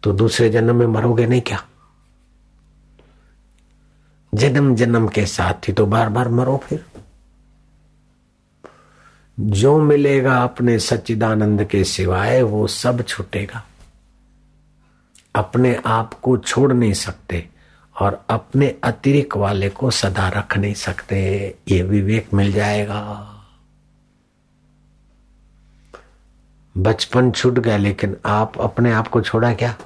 तो 0.03 0.12
दूसरे 0.12 0.51
जन्म 0.51 0.77
में 0.77 0.87
मरोगे 0.87 1.27
नहीं 1.27 1.40
क्या? 1.40 1.64
जन्म 4.35 4.75
जन्म 4.75 5.09
के 5.09 5.27
साथ 5.27 5.69
ही 5.69 5.73
तो 5.73 5.87
बार 5.87 6.09
बार 6.09 6.29
मरो 6.29 6.62
फिर। 6.69 6.85
जो 9.40 9.79
मिलेगा 9.79 10.42
अपने 10.42 10.79
सच्चिदानंद 10.79 11.64
के 11.64 11.85
सिवाय 11.85 12.42
वो 12.42 12.66
सब 12.66 13.03
छूटेगा। 13.03 13.66
अपने 15.35 15.83
आप 15.87 16.14
को 16.14 16.37
छोड़ 16.37 16.73
नहीं 16.73 16.92
सकते 16.92 17.49
और 18.01 18.25
अपने 18.31 18.77
अतिरिक्त 18.85 19.37
वाले 19.37 19.68
को 19.68 19.90
सदा 19.90 20.29
रख 20.29 20.59
नहीं 20.59 20.75
सकते। 20.75 21.18
ये 21.68 21.83
विवेक 21.83 22.35
मिल 22.35 22.53
जाएगा। 22.53 23.31
बचपन 26.77 27.31
छूट 27.31 27.59
गया, 27.59 27.77
लेकिन 27.77 28.16
आप 28.27 28.61
अपने 28.61 28.92
आप 28.92 29.09
को 29.09 29.20
छोड़ा 29.20 29.55
क्या? 29.55 29.77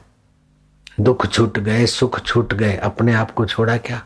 दुख 1.00 1.26
छूट 1.26 1.58
गए, 1.58 1.86
सुख 1.86 2.20
छूट 2.20 2.54
गए, 2.54 2.76
अपने 2.76 3.12
आप 3.12 3.30
को 3.30 3.46
छोड़ा 3.46 3.76
क्या? 3.76 4.04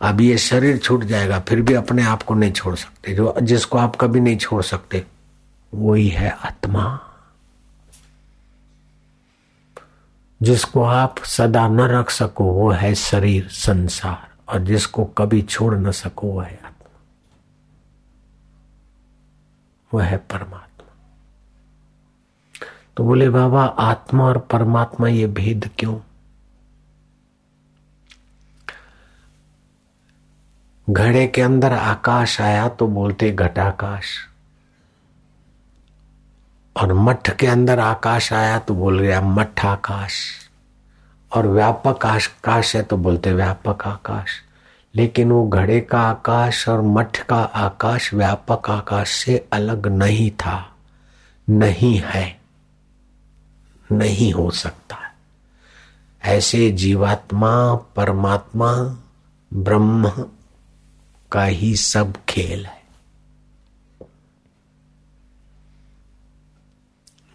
अब 0.00 0.20
ये 0.20 0.38
शरीर 0.38 0.78
छूट 0.78 1.04
जाएगा, 1.04 1.40
फिर 1.40 1.62
भी 1.62 1.74
अपने 1.74 2.02
आप 2.02 2.22
को 2.22 2.34
नहीं 2.34 2.52
छोड़ 2.52 2.74
सकते। 2.74 3.14
जो, 3.14 3.34
जिसको 3.42 3.78
आप 3.78 3.96
कभी 3.96 4.20
नहीं 4.20 4.36
छोड़ 4.36 4.62
सकते, 4.62 5.06
वही 5.74 6.08
है 6.08 6.30
आत्मा। 6.30 7.00
जिसको 10.42 10.82
आप 10.82 11.18
सदा 11.18 11.68
न 11.68 11.80
रख 11.80 12.10
सको, 12.10 12.44
वो 12.44 12.70
है 12.70 12.94
शरीर, 12.94 13.48
संसार, 13.48 14.30
और 14.48 14.60
जिसको 14.60 15.04
कभी 15.04 15.42
छोड़ 15.42 15.74
न 15.74 15.90
सको, 15.90 16.26
वो 16.26 16.40
है 16.40 16.60
आत्मा। 16.64 17.00
वह 19.94 20.04
है 20.04 20.16
परमात्मा। 20.16 20.94
तो 22.96 23.04
बोले, 23.04 23.28
बाबा, 23.28 23.64
आत्मा 23.64 24.24
और 24.24 24.38
परमात्मा 24.38 25.08
ये 25.08 25.26
भेद 25.26 25.70
क्यों? 25.78 26.00
घड़े 30.90 31.26
के 31.26 31.42
अंदर 31.42 31.72
आकाश 31.72 32.40
आया 32.40 32.68
तो 32.68 32.86
बोलते, 32.86 33.30
घटाकाश. 33.30 34.04
और 36.76 36.92
मठ 36.92 37.30
के 37.36 37.46
अंदर 37.46 37.78
आकाश 37.78 38.32
आया 38.32 38.58
तो 38.58 38.74
बोल 38.74 38.98
गया 39.00 39.20
मठ 39.20 39.64
आकाश 39.64 40.12
और 41.36 41.46
व्यापक 41.46 42.06
आकाश 42.06 42.76
है 42.76 42.82
तो 42.82 42.96
बोलते, 42.96 43.32
व्यापक 43.32 43.86
आकाश. 43.86 44.28
लेकिन 44.94 45.30
वो 45.32 45.48
घड़े 45.48 45.80
का 45.80 46.00
आकाश 46.00 46.68
और 46.68 46.82
मठ 46.82 47.18
का 47.18 47.42
आकाश 47.42 48.14
व्यापक 48.14 48.70
आकाश 48.70 49.10
से 49.10 49.48
अलग 49.52 49.86
नहीं 49.86 50.30
था, 50.30 50.72
नहीं 51.50 52.02
है, 52.04 52.40
नहीं 53.92 54.32
हो 54.32 54.50
सकता। 54.50 54.96
ऐसे 56.24 56.70
जीवात्मा, 56.70 57.74
परमात्मा, 57.74 58.72
ब्रह्म 59.54 60.12
का 61.32 61.44
ही 61.44 61.74
सब 61.76 62.14
खेल 62.28 62.66
है। 62.66 62.78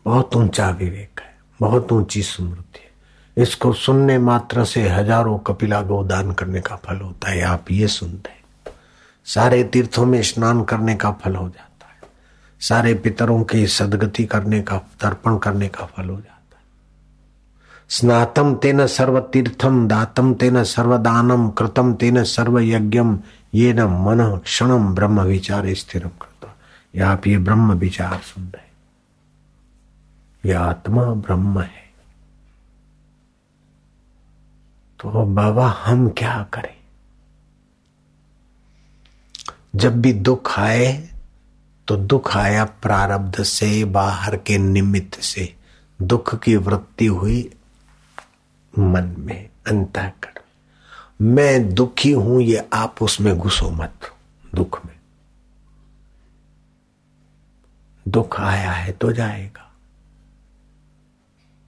बहुत 0.06 0.36
ऊँचा 0.36 0.70
विवेक 0.70 1.20
है, 1.20 1.36
बहुत 1.60 1.92
ऊँची 1.92 2.22
स्मृति 2.24 2.80
है। 2.80 3.44
इसको 3.44 3.74
सुनने 3.74 4.18
मात्र 4.18 4.66
से 4.66 4.90
हज़ारों 4.90 5.38
कपिला 5.38 5.82
गोदान 5.82 6.32
करने 6.32 6.62
का 6.62 6.76
फल 6.76 6.98
होता 6.98 7.30
है, 7.30 7.42
आप 7.42 7.72
ये 7.72 7.88
सुनते 7.88 8.30
हैं। 8.30 8.74
सारे 9.26 9.64
तीर्थों 9.64 10.06
में 10.06 10.22
स्नान 10.22 10.64
करने 10.64 10.96
का 10.96 11.12
फल 11.12 11.36
हो 11.36 11.48
जाता 11.50 11.88
है। 11.88 12.10
सारे 12.62 12.94
पितरों 12.94 13.44
की 13.44 13.68
सदगति 13.68 14.26
करने 14.26 14.62
का, 14.62 14.78
तर्पण 14.78 15.38
करने 15.38 15.68
का 15.68 15.86
फल 15.86 16.10
हो 16.10 16.16
जाता 16.16 16.58
है। 16.58 16.64
स्नातम 17.90 18.56
तेन 18.56 18.88
सर्व 18.88 19.20
तीर्थम 19.20 19.88
दातम 19.88 20.34
तेन 20.34 20.64
सर्वदानम, 20.64 21.50
कृतम 21.50 21.94
तेन 21.94 22.24
सर्व 22.24 22.60
यज्ञम 22.60 23.20
ये 23.56 23.74
न 23.74 23.82
मन 23.82 24.42
क्षणम 24.44 24.96
ब्रह्म 24.96 25.22
विचार 25.22 25.74
स्थिर 25.74 26.08
करता 26.08 26.58
ये 26.96 27.02
आप 27.02 27.28
ये 27.28 27.38
ब्रह्म 27.38 27.74
विचार 27.74 28.20
सुन 28.20 28.44
रहे 28.44 28.66
ये 30.50 30.54
आत्मा 30.54 31.06
ब्रह्म 31.06 31.60
है। 31.60 31.86
तो 35.00 35.26
बाबा, 35.26 35.68
हम 35.68 36.10
क्या 36.10 36.48
करें? 36.54 36.76
जब 39.76 40.02
भी 40.02 40.14
दुख 40.14 40.60
आए 40.60 41.10
तो 41.88 41.96
दुख 41.98 42.38
आया 42.38 42.66
प्रारब्ध 42.66 43.44
से, 43.44 43.86
बाहर 43.86 44.38
के 44.38 44.58
निमित्त 44.58 45.22
से। 45.22 45.56
दुख 46.02 46.44
की 46.44 46.56
वृत्ति 46.56 47.06
हुई 47.06 47.54
मन 48.80 49.16
में, 49.20 49.50
अंतःकरण। 49.68 50.35
मैं 51.22 51.74
दुखी 51.74 52.12
हूँ, 52.12 52.42
ये 52.42 52.68
आप 52.74 52.96
उसमें 53.02 53.38
घुसो 53.38 53.70
मत। 53.70 53.94
दुख 54.56 54.86
में। 54.86 54.94
दुख 58.08 58.40
आया 58.40 58.72
है 58.72 58.92
तो 58.92 59.12
जाएगा। 59.12 59.62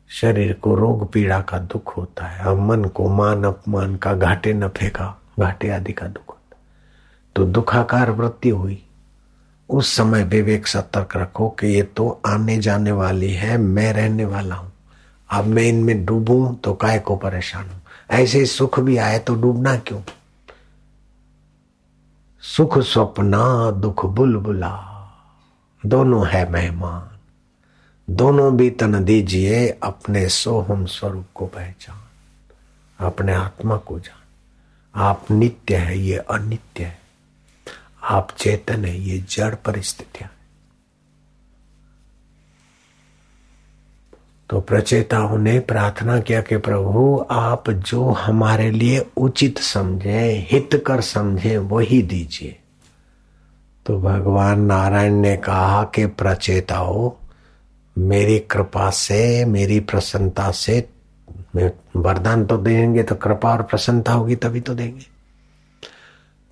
शरीर 0.09 0.53
को 0.53 0.75
रोग 0.75 1.11
पीड़ा 1.11 1.41
का 1.41 1.57
दुख 1.59 1.97
होता 1.97 2.25
है, 2.25 2.45
और 2.45 2.59
मन 2.59 2.83
को 2.85 3.09
मान 3.09 3.43
अपमान 3.43 3.95
का 3.95 4.13
घाटे 4.13 4.53
नफे 4.53 4.89
का 4.89 5.21
घाटे 5.39 5.69
आदि 5.69 5.93
का 5.93 6.07
दुख 6.07 6.29
होता 6.29 6.55
है। 6.55 6.61
तो 7.35 7.45
दुखाकार 7.45 8.11
वृत्ति 8.11 8.49
हुई। 8.49 8.83
उस 9.69 9.95
समय 9.95 10.23
विवेक 10.23 10.67
सतर्क 10.67 11.17
रखो 11.17 11.49
कि 11.49 11.67
ये 11.67 11.81
तो 11.81 12.21
आने 12.25 12.57
जाने 12.57 12.91
वाली 12.91 13.33
है, 13.33 13.57
मैं 13.57 13.93
रहने 13.93 14.25
वाला 14.25 14.55
हूँ। 14.55 14.71
अब 15.29 15.45
मैं 15.45 15.63
इनमें 15.63 16.05
डूबू 16.05 16.59
तो 16.63 16.73
काय 16.73 16.99
को 16.99 17.15
परेशान 17.15 17.76
ऐसे 18.11 18.45
सुख 18.45 18.79
भी 18.79 18.97
आए 18.97 19.19
तो 19.19 19.35
डूबना 19.35 19.77
क्यों? 19.77 20.01
सुख 22.41 22.79
स्वप्ना, 22.79 23.71
दुख 23.71 24.05
बुलबुला। 24.05 24.93
दोनों 25.85 26.27
है 26.27 26.49
मेहमान। 26.49 27.17
दोनों 28.09 28.57
भी 28.57 28.69
तन 28.69 29.03
दीजिए 29.03 29.79
अपने 29.83 30.29
सोहम 30.29 30.85
स्वरूप 30.85 31.25
को 31.35 31.45
पहचान। 31.45 32.01
अपने 32.99 33.33
आत्मा 33.33 33.77
को 33.77 33.99
जान। 33.99 34.23
आप 35.01 35.25
नित्य 35.31 35.75
है, 35.75 35.99
ये 35.99 36.17
अनित्य 36.17 36.83
है। 36.83 36.99
आप 38.03 38.27
चेतन 38.37 38.85
है, 38.85 38.99
ये 39.01 39.17
जड़ 39.17 39.55
परिस्थितियाँ। 39.55 40.31
तो 44.49 44.59
प्रचेताओं 44.61 45.37
ने 45.37 45.59
प्रार्थना 45.59 46.19
किया 46.19 46.41
कि 46.41 46.57
प्रभु, 46.57 47.25
आप 47.31 47.69
जो 47.69 48.03
हमारे 48.03 48.71
लिए 48.71 49.05
उचित 49.17 49.57
समझे 49.57 50.47
हित 50.51 50.83
कर 50.87 51.01
समझे, 51.01 51.57
वही 51.57 52.01
दीजिए। 52.01 52.59
तो 53.85 53.99
भगवान 53.99 54.61
नारायण 54.61 55.13
ने 55.13 55.37
कहा 55.37 55.83
कि 55.83 56.05
प्रचेताओं, 56.05 57.11
मेरी 57.97 58.39
कृपा 58.39 58.89
से, 58.89 59.45
मेरी 59.45 59.79
प्रसन्नता 59.79 60.51
से 60.51 60.89
वरदान 61.95 62.45
तो 62.45 62.57
देंगे 62.57 63.03
तो 63.03 63.15
कृपा 63.15 63.51
और 63.51 63.61
प्रसन्नता 63.61 64.13
होगी 64.13 64.35
तभी 64.35 64.61
तो 64.61 64.73
देंगे। 64.73 65.05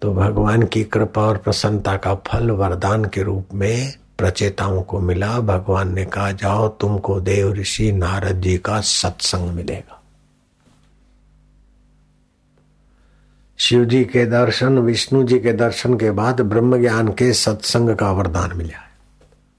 तो 0.02 0.14
भगवान 0.14 0.64
की 0.64 0.84
कृपा 0.84 1.22
और 1.22 1.38
प्रसन्नता 1.38 1.96
का 1.98 2.16
फल 2.16 2.52
वरदान 2.52 3.06
के 3.06 3.24
रूप 3.24 3.54
में 3.54 3.94
प्रचेताओं 4.18 4.82
को 4.82 5.00
मिला। 5.00 5.40
भगवान 5.40 5.94
ने 5.94 6.06
कहा, 6.06 6.32
जाओ, 6.32 6.68
तुमको 6.68 7.22
देव 7.22 7.54
ऋषि 7.54 7.92
नारद 7.92 8.42
जी 8.42 8.58
का 8.58 8.82
सत्संग 8.82 9.50
मिलेगा। 9.50 10.02
शिव 13.58 13.86
जी 13.86 14.06
के 14.06 14.26
दर्शन, 14.26 14.80
विष्णु 14.80 15.24
जी 15.24 15.40
के 15.40 15.54
दर्शन 15.54 15.94
के 15.94 16.12
बाद 16.12 16.42
ब्रह्म 16.42 16.82
ज्ञान 16.82 17.08
के 17.08 17.34
सत्संग 17.34 17.96
का 17.96 18.12
वरदान 18.12 18.58
मिला 18.58 18.78
है। 18.78 18.86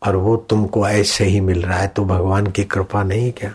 और 0.06 0.16
वो 0.16 0.36
तुमको 0.36 0.88
ऐसे 0.88 1.24
ही 1.24 1.40
मिल 1.40 1.62
रहा 1.62 1.78
है 1.78 1.88
तो 1.88 2.04
भगवान 2.04 2.46
की 2.46 2.64
कृपा 2.64 3.02
नहीं 3.02 3.32
क्या? 3.32 3.54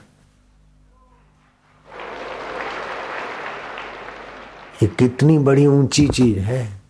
ये 4.84 4.88
कितनी 4.88 5.38
बड़ी 5.38 5.68
ऊँची 5.68 6.08
चीज़ 6.08 6.40
है। 6.40 6.81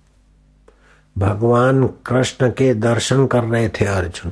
भगवान 1.17 1.87
कृष्ण 1.87 2.49
के 2.49 2.73
दर्शन 2.73 3.27
कर 3.27 3.43
रहे 3.43 3.69
थे 3.69 3.85
अर्जुन। 3.85 4.31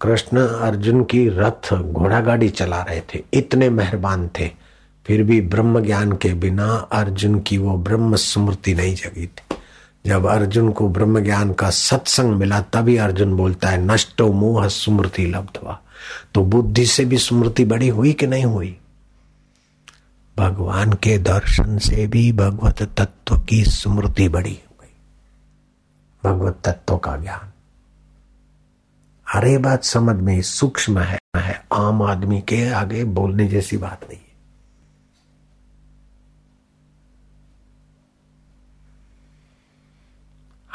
कृष्ण 0.00 0.38
अर्जुन 0.40 1.04
की 1.04 1.28
रथ 1.28 1.74
घोड़ा 1.74 2.20
गाड़ी 2.20 2.48
चला 2.48 2.82
रहे 2.82 3.00
थे। 3.00 3.22
इतने 3.34 3.70
मेहरबान 3.70 4.28
थे। 4.28 4.50
फिर 5.06 5.22
भी 5.22 5.40
ब्रह्म 5.40 5.80
ज्ञान 5.80 6.12
के 6.12 6.34
बिना 6.34 6.88
अर्जुन 6.92 7.40
की 7.40 7.58
वो 7.58 7.76
ब्रह्म 7.76 8.16
स्मृति 8.16 8.74
नहीं 8.74 8.94
जगी 8.94 9.26
थी। 9.26 9.56
जब 10.06 10.26
अर्जुन 10.26 10.70
को 10.72 10.88
ब्रह्म 10.88 11.20
ज्ञान 11.20 11.52
का 11.52 11.70
सत्संग 11.70 12.32
मिला, 12.32 12.60
तभी 12.60 12.96
अर्जुन 12.96 13.36
बोलता 13.36 13.68
है, 13.68 13.86
नष्टो 13.86 14.32
मोह 14.32 14.68
स्मृति 14.68 15.26
लब्धवा 15.26 15.80
तो 16.34 16.44
बुद्धि 16.44 16.86
से 16.86 17.04
भी 17.04 17.18
स्मृति 17.18 17.64
बड़ी 17.64 17.88
हुई 17.88 18.12
कि 18.12 18.26
नहीं 18.26 18.44
हुई? 18.44 18.76
भगवान 20.38 20.92
के 20.92 21.18
दर्शन 21.18 21.78
से 21.78 22.06
भी 22.06 22.32
भगवत 22.32 22.82
तत्व 22.82 23.38
की 23.38 23.64
स्मृति 23.64 24.28
बड़ी 24.28 24.58
भगवत 26.24 26.58
तत्व 26.64 26.96
का 26.96 27.16
ज्ञान। 27.16 27.52
अरे 29.34 29.58
बात 29.58 29.84
समझ 29.84 30.16
में 30.16 30.42
सूक्ष्म 30.42 30.98
है, 30.98 31.18
है। 31.36 31.64
आम 31.72 32.02
आदमी 32.02 32.40
के 32.40 32.68
आगे 32.68 33.04
बोलने 33.04 33.48
जैसी 33.48 33.76
बात 33.76 34.00
नहीं 34.04 34.18
है। 34.18 34.32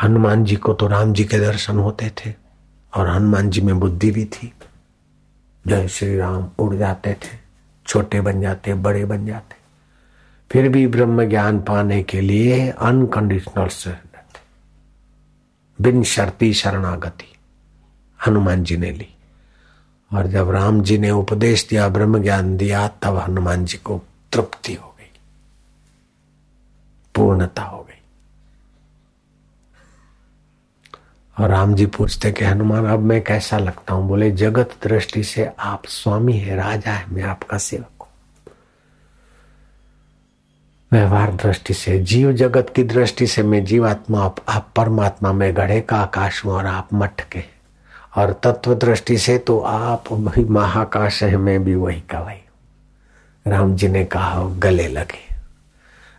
हनुमान 0.03 0.43
जी 0.43 0.55
को 0.55 0.73
तो 0.73 0.87
राम 0.87 1.13
जी 1.13 1.23
के 1.23 1.37
दर्शन 1.37 1.79
होते 1.79 2.09
थे 2.09 2.33
और 2.93 3.09
हनुमान 3.09 3.49
जी 3.49 3.61
में 3.61 3.79
बुद्धि 3.79 4.11
भी 4.11 4.25
थी। 4.25 4.53
जय 5.67 5.87
श्री 5.87 6.17
राम 6.17 6.49
उड़ 6.59 6.75
जाते 6.75 7.13
थे 7.13 7.37
छोटे 7.87 8.21
बन 8.21 8.41
जाते 8.41 8.73
बड़े 8.73 9.05
बन 9.05 9.25
जाते। 9.25 9.55
फिर 10.51 10.69
भी 10.69 10.87
ब्रह्म 10.87 11.29
ज्ञान 11.29 11.59
पाने 11.59 12.03
के 12.03 12.21
लिए 12.21 12.69
अनकंडीशनल 12.69 13.67
से 13.67 14.06
बिन 15.81 16.03
शर्ती 16.03 16.53
शरणागति। 16.53 17.33
हनुमान 18.27 18.63
जी 18.63 18.77
ने 18.77 18.91
ली। 18.91 19.07
और 20.13 20.27
जब 20.27 20.49
राम 20.49 20.81
जी 20.81 20.97
ने 20.97 21.11
उपदेश 21.11 21.67
दिया, 21.69 21.89
ब्रह्म 21.89 22.23
ज्ञान 22.23 22.57
दिया, 22.57 22.87
तब 22.87 23.17
हनुमान 23.17 23.65
जी 23.65 23.77
को 23.77 24.01
तृप्ति 24.33 24.73
हो 24.73 24.95
गई। 24.99 25.19
पूर्णता 27.15 27.61
हो 27.61 27.83
गई। 27.83 28.01
और 31.43 31.49
राम 31.49 31.75
जी 31.75 31.85
पूछते 31.85 32.31
कि, 32.31 32.45
हनुमान, 32.45 32.85
अब 32.85 32.99
मैं 32.99 33.23
कैसा 33.23 33.57
लगता 33.57 33.93
हूँ? 33.93 34.07
बोले, 34.07 34.31
जगत 34.31 34.75
दृष्टि 34.83 35.23
से 35.23 35.49
आप 35.59 35.85
स्वामी 35.85 36.33
है, 36.33 36.55
राजा 36.55 36.91
है, 36.91 37.05
मैं 37.09 37.23
आपका 37.23 37.57
सेवक 37.57 37.96
व्यवहार 40.91 41.31
दृष्टि 41.31 41.73
से 41.73 41.99
जीव 41.99 42.31
जगत 42.33 42.73
की 42.75 42.83
दृष्टि 42.83 43.27
से 43.27 43.43
मैं 43.43 43.65
जीवात्मा 43.65 44.33
आप, 44.49 44.71
परमात्मा 44.75 45.31
में 45.31 45.57
गढ़े 45.57 45.81
का 45.81 45.97
आकाश 45.97 46.45
में 46.45 46.53
और 46.53 46.65
आप 46.65 46.89
मठ 46.93 47.21
के। 47.21 47.43
और 48.17 48.39
तत्व 48.43 48.75
दृष्टि 48.75 49.17
से 49.17 49.37
तो 49.37 49.59
आप 49.59 50.13
भी 50.13 50.45
महाकाश 50.45 51.23
है 51.23 51.37
मैं 51.37 51.63
भी 51.63 51.75
वही 51.75 52.01
का 52.01 52.19
वही। 52.19 52.49
राम 53.47 53.75
जी 53.75 53.87
ने 53.87 54.05
कहा 54.05 54.43
गले 54.43 54.87
लगे। 54.87 55.35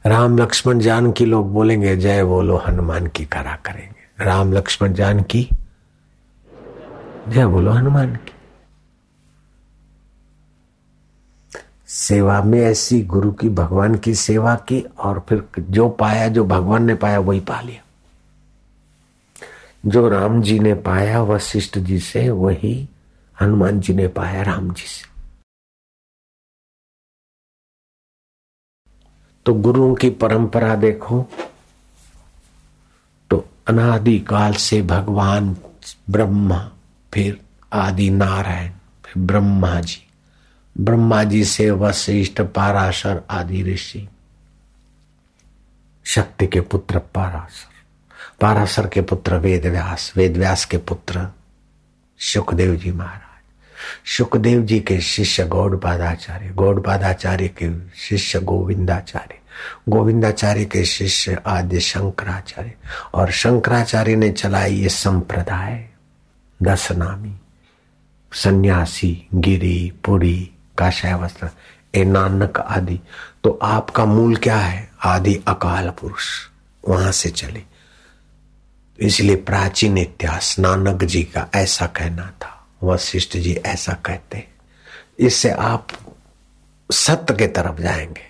राम 0.07 0.39
लक्ष्मण 0.39 0.79
जान 0.79 1.13
की 1.13 1.25
लोग 1.25 1.53
बोलेंगे 1.53 1.97
जय 1.97 2.25
बोलो 2.25 2.57
हनुमान 2.57 3.07
की 3.07 3.25
करा 3.25 3.59
करेंगे। 3.65 4.25
राम 4.25 4.53
लक्ष्मण 4.53 4.93
जान 4.93 5.23
की 5.23 5.49
जय 7.29 7.47
बोलो 7.47 7.71
हनुमान 7.71 8.17
की। 8.17 8.33
सेवा 11.89 12.43
में 12.43 12.61
ऐसी 12.61 13.01
गुरु 13.03 13.33
की, 13.33 13.49
भगवान 13.49 13.95
की 13.95 14.15
सेवा 14.15 14.55
की 14.55 14.81
और 14.81 15.27
फिर 15.29 15.49
जो 15.61 15.89
पाया, 15.89 16.29
जो 16.29 16.45
भगवान 16.45 16.85
ने 16.85 16.95
पाया, 16.95 17.19
वही 17.19 17.41
पा 17.41 17.61
लिया। 17.61 17.83
जो 19.87 20.09
राम 20.09 20.43
जी 20.43 20.59
ने 20.59 20.75
पाया, 20.75 21.23
वशिष्ठ 21.23 21.79
जी 21.79 21.99
से, 22.01 22.31
वही 22.31 22.89
हनुमान 23.41 23.81
जी 23.81 23.95
ने 23.95 24.09
पाया 24.09 24.43
राम 24.43 24.73
जी 24.73 24.87
से। 24.87 25.07
तो 29.47 29.55
गुरुओं 29.55 29.95
की 29.95 30.11
परंपरा 30.11 30.75
देखो 30.75 31.27
तो 33.31 33.45
अनादि 33.69 34.19
काल 34.21 34.53
से 34.53 34.83
भगवान 34.83 35.57
ब्रह्मा, 36.11 36.59
फिर 37.15 37.41
आदि 37.73 38.11
नारायण, 38.11 38.73
फिर 39.05 39.23
ब्रह्मा 39.23 39.81
जी। 39.81 40.08
ब्रह्मा 40.81 41.25
जी 41.25 41.45
से 41.45 41.71
वशिष्ठ 41.71 42.41
पाराशर 42.41 43.23
आदि 43.31 43.63
ऋषि। 43.63 44.09
शक्ति 46.05 46.47
के 46.47 46.61
पुत्र 46.61 46.99
पाराशर। 46.99 47.75
पारासर 48.41 48.87
के 48.87 49.03
पुत्र 49.03 49.37
वेद 49.37 49.67
व्यास 49.67 50.13
वेद 50.17 50.37
व्यास 50.37 50.65
के 50.65 50.79
पुत्र 50.79 51.29
सुखदेव 52.19 52.75
जी 52.77 52.93
महाराज। 52.93 53.23
सुखदेव 54.07 54.63
जी 54.63 54.81
के 54.81 55.01
शिष्य 55.01 55.47
गौड़पादाचार्य 55.47 56.49
गौड़पादाचार्य 56.49 57.49
के 57.49 57.89
शिष्य 57.89 58.41
गोविंदाचार्य 58.41 59.39
गोविंदाचार्य 59.89 60.65
के 60.65 60.85
शिष्य 60.85 61.43
आद्य 61.47 61.81
शंकराचार्य। 61.81 62.73
और 63.15 63.31
शंकराचार्य 63.31 64.17
ने 64.17 64.31
चलाई 64.31 64.75
ये 64.75 64.89
संप्रदाय 64.89 65.89
दस 66.63 66.93
नामी 66.93 67.37
सन्यासी, 68.33 69.29
गिरी, 69.35 69.93
पुरी 70.05 70.51
काशाय 70.79 71.15
वस्त्र 71.15 71.51
ए 71.95 72.05
नानक 72.05 72.59
आदि। 72.59 73.01
तो 73.45 73.59
आपका 73.63 74.05
मूल 74.05 74.37
क्या 74.37 74.57
है? 74.57 74.91
आदि 75.05 75.35
अकाल 75.49 75.91
पुरुष, 75.91 76.27
वहाँ 76.89 77.13
से 77.13 77.31
चले। 77.31 77.63
इसलिए 78.99 79.37
प्राचीन 79.37 79.99
इतिहास, 79.99 80.59
नानक 80.59 81.05
जी 81.05 81.23
का 81.25 81.49
ऐसा 81.55 81.87
कहना 81.87 82.33
था, 82.43 82.67
वशिष्ठ 82.83 83.37
जी 83.37 83.55
ऐसा 83.55 83.93
कहते 83.93 84.49
इससे 85.19 85.51
आप 85.51 85.89
सत्य 86.91 87.35
के 87.35 87.47
तरफ़ 87.47 87.81
जाएँगे। 87.81 88.27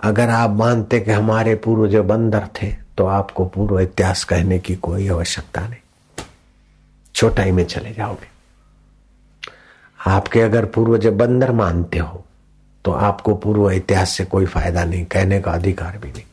अगर 0.00 0.28
आप 0.28 0.50
मानते 0.50 1.00
कि 1.00 1.10
हमारे 1.10 1.54
पूर्वज 1.54 1.96
बंदर 1.96 2.46
थे 2.62 2.72
तो 2.98 3.06
आपको 3.06 3.44
पूर्व 3.44 3.80
इतिहास 3.80 4.24
कहने 4.24 4.58
की 4.58 4.74
कोई 4.76 5.08
आवश्यकता 5.08 5.60
नहीं। 5.60 6.24
छोटाई 7.14 7.50
में 7.50 7.64
चले 7.64 7.92
जाओगे। 7.92 8.39
आपके 10.00 10.40
अगर 10.40 10.64
पूर्वज 10.64 11.06
बंदर 11.06 11.52
मानते 11.52 11.98
हो 11.98 12.24
तो 12.84 12.92
आपको 12.92 13.34
पूर्व 13.34 13.70
इतिहास 13.70 14.10
से 14.10 14.24
कोई 14.24 14.46
फ़ायदा 14.46 14.84
नहीं, 14.84 15.04
कहने 15.04 15.40
का 15.40 15.52
अधिकार 15.52 15.98
भी 15.98 16.10
नहीं। 16.12 16.24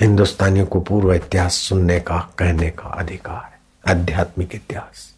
हिंदुस्तानियों 0.00 0.66
को 0.66 0.80
पूर्व 0.80 1.12
इतिहास 1.14 1.54
सुनने 1.58 1.98
का, 2.00 2.18
कहने 2.38 2.70
का 2.70 2.88
अधिकार 2.90 3.44
है, 3.44 3.58
आध्यात्मिक 3.86 4.54
इतिहास। 4.54 5.14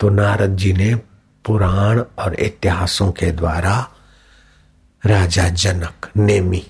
तो 0.00 0.08
नारद 0.08 0.56
जी 0.56 0.72
ने 0.72 0.94
पुराण 1.44 2.02
और 2.18 2.34
इतिहासों 2.34 3.10
के 3.12 3.30
द्वारा 3.32 3.74
राजा 5.02 5.48
जनक 5.48 6.10
नेमी 6.16 6.66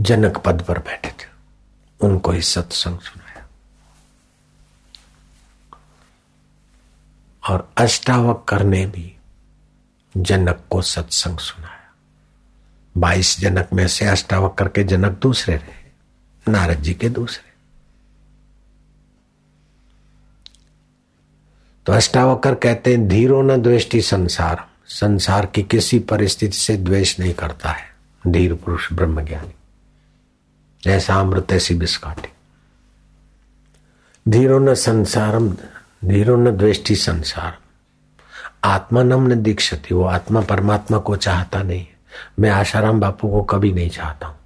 जनक 0.00 0.38
पद 0.38 0.62
पर 0.62 0.78
बैठे 0.78 1.08
थे। 1.08 1.28
उनको 2.00 2.30
ही 2.30 2.42
सत्संग 2.42 2.98
सुनाया। 2.98 3.48
और 7.50 7.72
अष्टावक्र 7.76 8.62
ने 8.62 8.86
भी 8.86 9.16
जनक 10.16 10.64
को 10.70 10.82
सत्संग 10.82 11.38
सुनाया। 11.38 11.94
बाईस 12.96 13.40
जनक 13.40 13.68
में 13.72 13.88
से 13.88 14.06
अष्टावक्र 14.06 14.68
के 14.68 14.84
जनक 14.84 15.12
दूसरे 15.12 15.56
रहे। 15.56 15.86
नारद 16.52 16.76
जी 16.76 16.94
के 16.94 17.08
दूसरे। 17.08 17.52
तो 21.86 21.92
अष्टावक्र 21.92 22.54
कहते 22.54 22.90
हैं, 22.90 23.08
धीरो 23.08 23.42
न 23.42 23.62
द्वेष्टि 23.62 24.02
संसार 24.02 24.68
संसार 24.86 25.46
की 25.46 25.62
किसी 25.62 25.98
परिस्थिति 25.98 26.56
से 26.56 26.76
द्वेष 26.76 27.20
नहीं 27.20 27.34
करता 27.34 27.70
है। 27.70 27.96
धीर 28.26 28.54
पुरुष 28.54 28.92
ब्रह्म 28.92 29.24
ज्ञानी 29.24 29.54
जैसा 30.86 31.14
अमृत 31.14 31.52
ऐसी 31.52 31.74
बिस्काटी। 31.74 32.28
धीरो 34.26 34.58
न 34.58 34.74
संसारम 34.74 35.48
धीरो 36.04 36.36
न 36.36 36.50
द्वेष्टि 36.50 36.96
संसार 36.96 37.58
आत्मा 38.64 39.02
न 39.02 39.42
दीक्षति, 39.42 39.94
वो 39.94 40.04
आत्मा 40.04 40.40
परमात्मा 40.40 40.98
को 40.98 41.16
चाहता 41.16 41.62
नहीं 41.62 41.86
मैं 42.38 42.50
आशाराम 42.50 43.00
बापू 43.00 43.28
को 43.28 43.42
कभी 43.42 43.72
नहीं 43.72 43.90
चाहता 43.90 44.26
हूँ। 44.26 44.36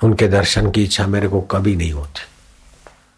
उनके 0.00 0.28
दर्शन 0.28 0.70
की 0.70 0.84
इच्छा 0.84 1.06
मेरे 1.06 1.28
को 1.28 1.40
कभी 1.40 1.76
नहीं 1.76 1.92
होती। 1.92 2.22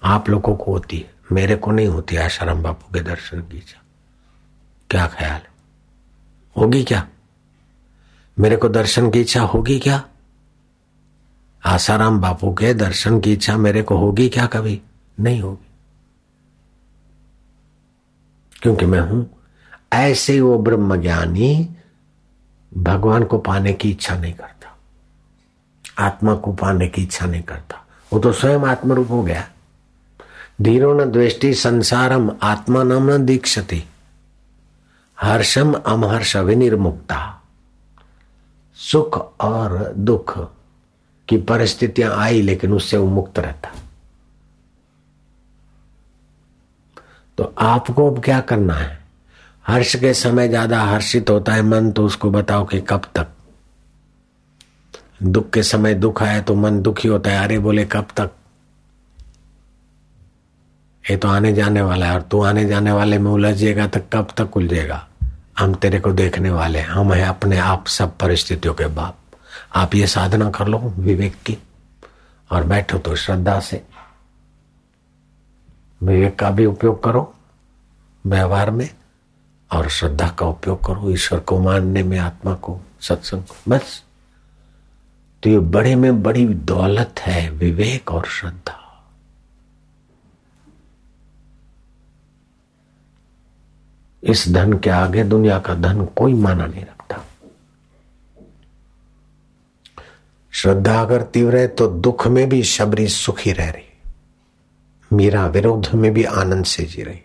आप 0.03 0.29
लोगों 0.29 0.57
को 0.57 0.73
होती 0.73 0.99
है, 0.99 1.11
मेरे 1.33 1.57
को 1.57 1.71
नहीं 1.71 1.87
होती 1.87 2.17
आशाराम 2.17 2.63
बापू 2.63 2.93
के 2.95 3.01
दर्शन 3.01 3.41
की 3.41 3.57
इच्छा। 3.57 3.83
क्या 4.91 5.07
ख्याल 5.07 5.41
होगी 6.57 6.85
क्या? 6.85 7.07
मेरे 8.39 8.57
को 8.57 8.69
दर्शन 8.69 9.11
की 9.11 9.21
इच्छा 9.21 9.43
होगी 9.43 9.79
क्या? 9.79 10.05
आसाराम 11.65 12.21
बापू 12.21 12.53
के 12.55 12.75
दर्शन 12.75 13.21
की 13.21 13.33
इच्छा 13.33 13.57
मेरे 13.57 13.83
को 13.83 13.97
होगी 13.97 14.29
क्या 14.29 14.47
कभी? 14.47 14.83
नहीं 15.21 15.41
होगी। 15.41 15.69
क्योंकि 18.63 18.87
मैं 18.87 19.01
हूँ 19.01 19.31
ऐसे 19.93 20.33
ही 20.33 20.41
वो 20.41 20.59
ब्रह्म 20.59 20.97
ज्ञानी 20.97 21.77
भगवान 22.77 23.25
को 23.25 23.39
पाने 23.39 23.73
की 23.73 23.91
इच्छा 23.91 24.17
नहीं 24.17 24.33
करता। 24.33 24.79
आत्मा 25.99 26.35
को 26.35 26.53
पाने 26.53 26.89
की 26.89 27.03
इच्छा 27.03 27.27
नहीं 27.27 27.43
करता। 27.43 27.87
वो 28.13 28.19
तो 28.19 28.33
स्वयं 28.33 28.61
आत्मरूप 28.61 29.11
हो 29.11 29.23
गया। 29.23 29.49
धीरो 30.63 30.95
न 30.95 31.11
द्वेष्टि 31.11 31.55
संसारम, 31.55 32.33
आत्मा 32.43 32.83
नाम 32.83 33.11
न 33.11 33.25
दीक्षति। 33.25 33.85
हर्षम 35.21 35.73
अमहर्ष 35.73 36.37
विनिर्मुक्ता। 36.37 37.43
सुख 38.75 39.41
और 39.41 39.95
दुख 39.99 40.58
की 41.29 41.37
परिस्थितियाँ 41.39 42.15
आई, 42.17 42.41
लेकिन 42.43 42.73
उससे 42.73 42.97
वो 42.97 43.07
मुक्त 43.07 43.39
रहता। 43.39 43.73
तो 47.39 47.55
आपको 47.59 48.11
अब 48.11 48.23
क्या 48.25 48.41
करना 48.41 48.75
है? 48.75 48.97
हर्ष 49.65 49.95
के 49.97 50.13
समय 50.15 50.49
ज़्यादा 50.49 50.81
हर्षित 50.83 51.31
होता 51.31 51.53
है 51.53 51.63
मन 51.63 51.91
तो 51.93 52.05
उसको 52.07 52.31
बताओ 52.31 52.65
कि 52.67 52.81
कब 52.81 53.03
तक? 53.17 53.27
दुख 55.23 55.51
के 55.51 55.63
समय 55.63 55.95
दुख 55.95 56.23
आए 56.23 56.41
तो 56.41 56.55
मन 56.55 56.81
दुखी 56.83 57.09
होता 57.09 57.31
है। 57.31 57.45
अरे 57.45 57.59
बोले, 57.59 57.85
कब 57.85 58.09
तक? 58.17 58.31
ये 61.05 61.17
तो 61.17 61.29
आने 61.29 61.53
जाने 61.53 61.83
वाला 61.83 62.07
है, 62.07 62.15
और 62.15 62.23
तू 62.23 62.43
आने 62.43 62.65
जाने 62.65 62.93
वाले 62.93 63.19
में 63.19 63.31
उलझेगा 63.31 63.87
तो 63.87 64.01
कब 64.13 64.29
तक 64.37 64.57
उलझेगा? 64.57 65.07
हम 65.59 65.75
तेरे 65.75 66.01
को 66.01 66.13
देखने 66.13 66.51
वाले 66.51 66.81
हम 66.81 67.13
हैं 67.13 67.27
अपने 67.27 67.59
आप 67.59 67.87
सब 67.87 68.17
परिस्थितियों 68.17 68.75
के 68.75 68.87
बाप। 68.87 69.19
आप 69.75 69.95
ये 69.95 70.07
साधना 70.07 70.51
कर 70.51 70.69
लो 70.69 70.79
विवेक 70.79 71.35
की। 71.35 71.59
और 72.51 72.65
बैठो 72.65 72.99
तो 72.99 73.17
श्रद्धा 73.17 73.61
से। 73.61 73.87
विवेक 76.03 76.39
का 76.39 76.51
भी 76.51 76.67
उपयोग 76.67 77.05
करो, 77.05 77.35
व्यवहार 78.27 78.71
में, 78.71 78.95
और 79.73 79.89
श्रद्धा 79.89 80.29
का 80.29 80.47
उपयोग 80.47 80.87
करो, 80.87 81.11
ईश्वर 81.11 81.41
को 81.41 81.61
मानने 81.61 82.03
में, 82.03 82.19
आत्मा 82.19 82.55
को, 82.55 82.81
सत्संग 83.01 83.43
को, 83.43 83.57
बस। 83.69 84.05
तो 85.43 85.51
ये 85.51 85.59
बड़े 85.59 85.95
में 85.95 86.23
बड़ी 86.23 86.47
दौलत 86.47 87.15
है 87.21 87.51
विवेक 87.51 88.11
और 88.11 88.27
श्रद्धा। 88.27 89.09
इस 94.23 94.49
धन 94.49 94.79
के 94.79 94.91
आगे 94.91 95.25
दुनिया 95.25 95.59
का 95.59 95.75
धन 95.75 96.05
कोई 96.05 96.35
माना 96.35 96.67
नहीं 96.67 96.83
रखता। 96.83 96.98
श्रद्धा 100.53 101.01
अगर 101.01 101.23
तीव्र 101.23 101.57
है 101.57 101.67
तो 101.69 101.87
दुख 101.87 102.27
में 102.27 102.49
भी 102.49 102.63
शबरी 102.63 103.07
सुखी 103.09 103.53
रह 103.53 103.71
रही। 103.71 103.85
मीरा 105.11 105.47
विरोध 105.47 105.89
में 105.95 106.13
भी 106.15 106.25
आनंद 106.25 106.65
से 106.65 106.85
जी 106.85 107.03
रही। 107.03 107.21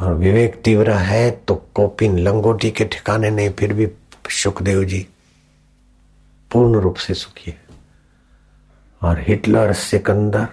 और 0.00 0.14
विवेक 0.14 0.60
तीव्र 0.64 0.92
है 0.92 1.30
तो 1.30 1.54
कोपिन 1.74 2.18
लंगोटी 2.18 2.70
के 2.70 2.84
ठिकाने 2.84 3.30
नहीं, 3.30 3.50
फिर 3.50 3.72
भी 3.72 3.88
सुखदेव 4.30 4.84
जी 4.84 5.06
पूर्ण 6.50 6.80
रूप 6.80 6.96
से 6.96 7.14
सुखी 7.14 7.50
है। 7.50 7.66
और 9.02 9.20
हिटलर, 9.20 9.72
सिकंदर, 9.72 10.48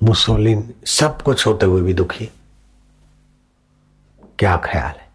मुसोलिन 0.00 0.74
सब 0.86 1.22
कुछ 1.22 1.46
होते 1.46 1.66
हुए 1.66 1.82
भी 1.82 1.94
दुखी। 1.94 2.28
क्या 4.38 4.56
ख्याल 4.64 4.94
है? 5.00 5.05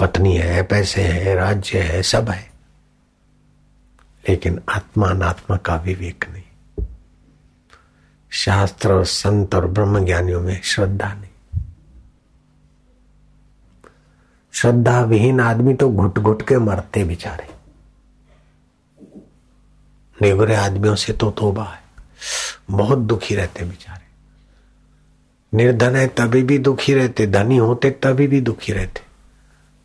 पत्नी 0.00 0.36
है, 0.36 0.62
पैसे 0.62 1.02
है, 1.02 1.34
राज्य 1.34 1.80
है, 1.80 2.02
सब 2.02 2.28
है। 2.28 2.50
लेकिन 4.28 4.60
आत्मा 4.68 5.08
अनात्मा 5.08 5.56
का 5.56 5.76
विवेक 5.76 6.24
नहीं। 6.30 6.42
शास्त्र 8.30 8.92
और 8.92 9.04
संत 9.04 9.54
और 9.54 9.66
ब्रह्म 9.66 10.04
ज्ञानियों 10.04 10.40
में 10.40 10.62
श्रद्धा 10.62 11.14
नहीं। 11.14 11.60
श्रद्धा 14.52 15.00
विहीन 15.00 15.40
आदमी 15.40 15.74
तो 15.74 15.92
घुट 15.92 16.18
घुट 16.18 16.48
के 16.48 16.58
मरते 16.58 17.04
बेचारे। 17.04 17.48
निगुरे 20.22 20.54
आदमियों 20.54 20.94
से 20.94 21.12
तो 21.12 21.30
तोबा 21.30 21.64
है। 21.64 21.82
बहुत 22.70 22.98
दुखी 22.98 23.34
रहते 23.34 23.64
बेचारे। 23.64 24.08
निर्धन 25.56 25.96
है 25.96 26.08
तभी 26.08 26.42
भी 26.42 26.58
दुखी 26.58 26.94
रहते, 26.94 27.26
धनी 27.26 27.56
होते 27.56 27.90
तभी 27.90 28.26
भी 28.26 28.40
दुखी 28.40 28.72
रहते। 28.72 29.07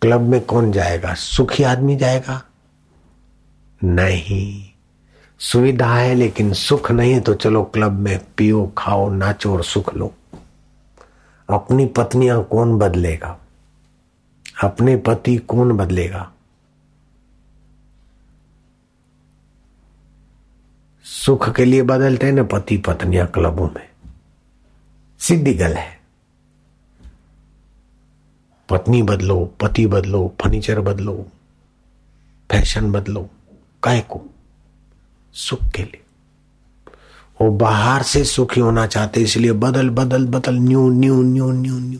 क्लब 0.04 0.22
में 0.22 0.42
कौन 0.42 0.72
जाएगा? 0.72 1.14
सुखी 1.14 1.64
आदमी 1.64 1.96
जाएगा? 1.96 2.44
नहीं। 3.84 4.70
सुविधा 5.40 5.96
है, 5.96 6.16
लेकिन 6.16 6.54
सुख 6.54 6.92
नहीं 6.92 7.14
है 7.14 7.20
तो 7.20 7.34
चलो 7.34 7.64
क्लब 7.64 7.92
में 7.92 8.20
पियो, 8.38 8.74
खाओ, 8.78 9.10
नाचो 9.10 9.54
और 9.54 9.64
सुख 9.64 9.96
लो। 9.96 10.14
अपनी 11.50 11.86
पत्नियाँ 11.86 12.44
कौन 12.44 12.78
बदलेगा? 12.78 13.40
अपने 14.64 14.98
पति 14.98 15.38
कौन 15.38 15.72
बदलेगा? 15.72 16.32
सुख 21.04 21.56
के 21.56 21.66
लिए 21.66 21.82
बदलते 21.82 22.26
हैं 22.26 22.34
ना 22.34 22.44
पति 22.44 22.78
पत्नियाँ 22.78 23.28
क्लबों 23.28 23.68
में। 23.68 23.90
सीधी 25.20 25.54
गल 25.54 25.74
है। 25.74 25.93
पत्नी 28.70 29.02
बदलो, 29.04 29.46
पति 29.62 29.86
बदलो, 29.88 30.36
फर्नीचर 30.42 30.80
बदलो, 30.82 31.26
फ़ैशन 32.52 32.92
बदलो, 32.92 33.30
काय 33.84 34.00
को? 34.00 34.22
सुख 35.34 35.60
के 35.76 35.84
लिए। 35.84 36.02
वो 37.42 37.50
बाहर 37.52 38.04
से 38.04 38.24
सुखी 38.24 38.62
होना 38.62 38.88
चाहते, 38.88 39.22
इसलिए 39.22 39.52
बदल 39.52 39.90
बदल 39.90 40.28
बदल, 40.28 40.56
new 40.56 40.90
new 40.90 41.22
new 41.22 41.52
new 41.52 41.80
new. 41.80 42.00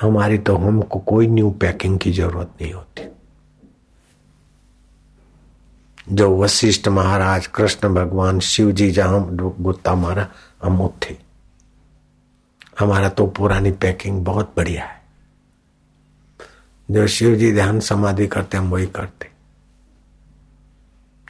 हमारी 0.00 0.38
तो 0.38 0.56
हमको 0.56 0.98
कोई 0.98 1.26
न्यू 1.26 1.50
पैकिंग 1.50 1.98
की 1.98 2.12
ज़रूरत 2.12 2.50
नहीं 2.62 2.72
होती। 2.72 3.08
जो 6.12 6.38
वशिष्ठ 6.38 6.88
महाराज, 6.88 7.46
कृष्ण 7.46 7.94
भगवान 7.94 8.40
शिव 8.40 8.70
जी 8.72 8.90
जहाँ 8.90 9.28
गुत्ता 9.60 9.94
मारा, 9.94 10.28
हम 10.62 10.88
थे 11.02 11.16
हमारा 12.78 13.08
तो 13.08 13.26
पुरानी 13.26 13.70
पैकिंग 13.72 14.24
बहुत 14.24 14.52
बढ़िया 14.56 14.84
है। 14.84 14.99
जो 16.90 17.06
शिव 17.06 17.34
जी 17.34 17.52
ध्यान 17.52 17.80
समाधि 17.80 18.26
करते 18.26 18.56
हम 18.56 18.70
वही 18.70 18.86
करते 18.86 19.30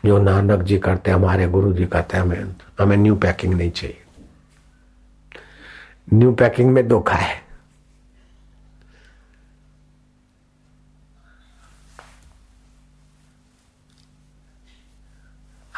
जो 0.04 0.18
नानक 0.18 0.62
जी 0.62 0.78
करते 0.78 1.11
हमारे 1.11 1.48
गुरु 1.48 1.72
जी 1.72 1.86
कहते 1.86 2.16
हमें 2.16 2.56
हमें 2.80 2.96
न्यू 2.96 3.14
पैकिंग 3.16 3.54
नहीं 3.54 3.70
चाहिए। 3.70 3.96
न्यू 6.12 6.32
पैकिंग 6.32 6.70
में 6.70 6.88
धोखा 6.88 7.14
है। 7.14 7.42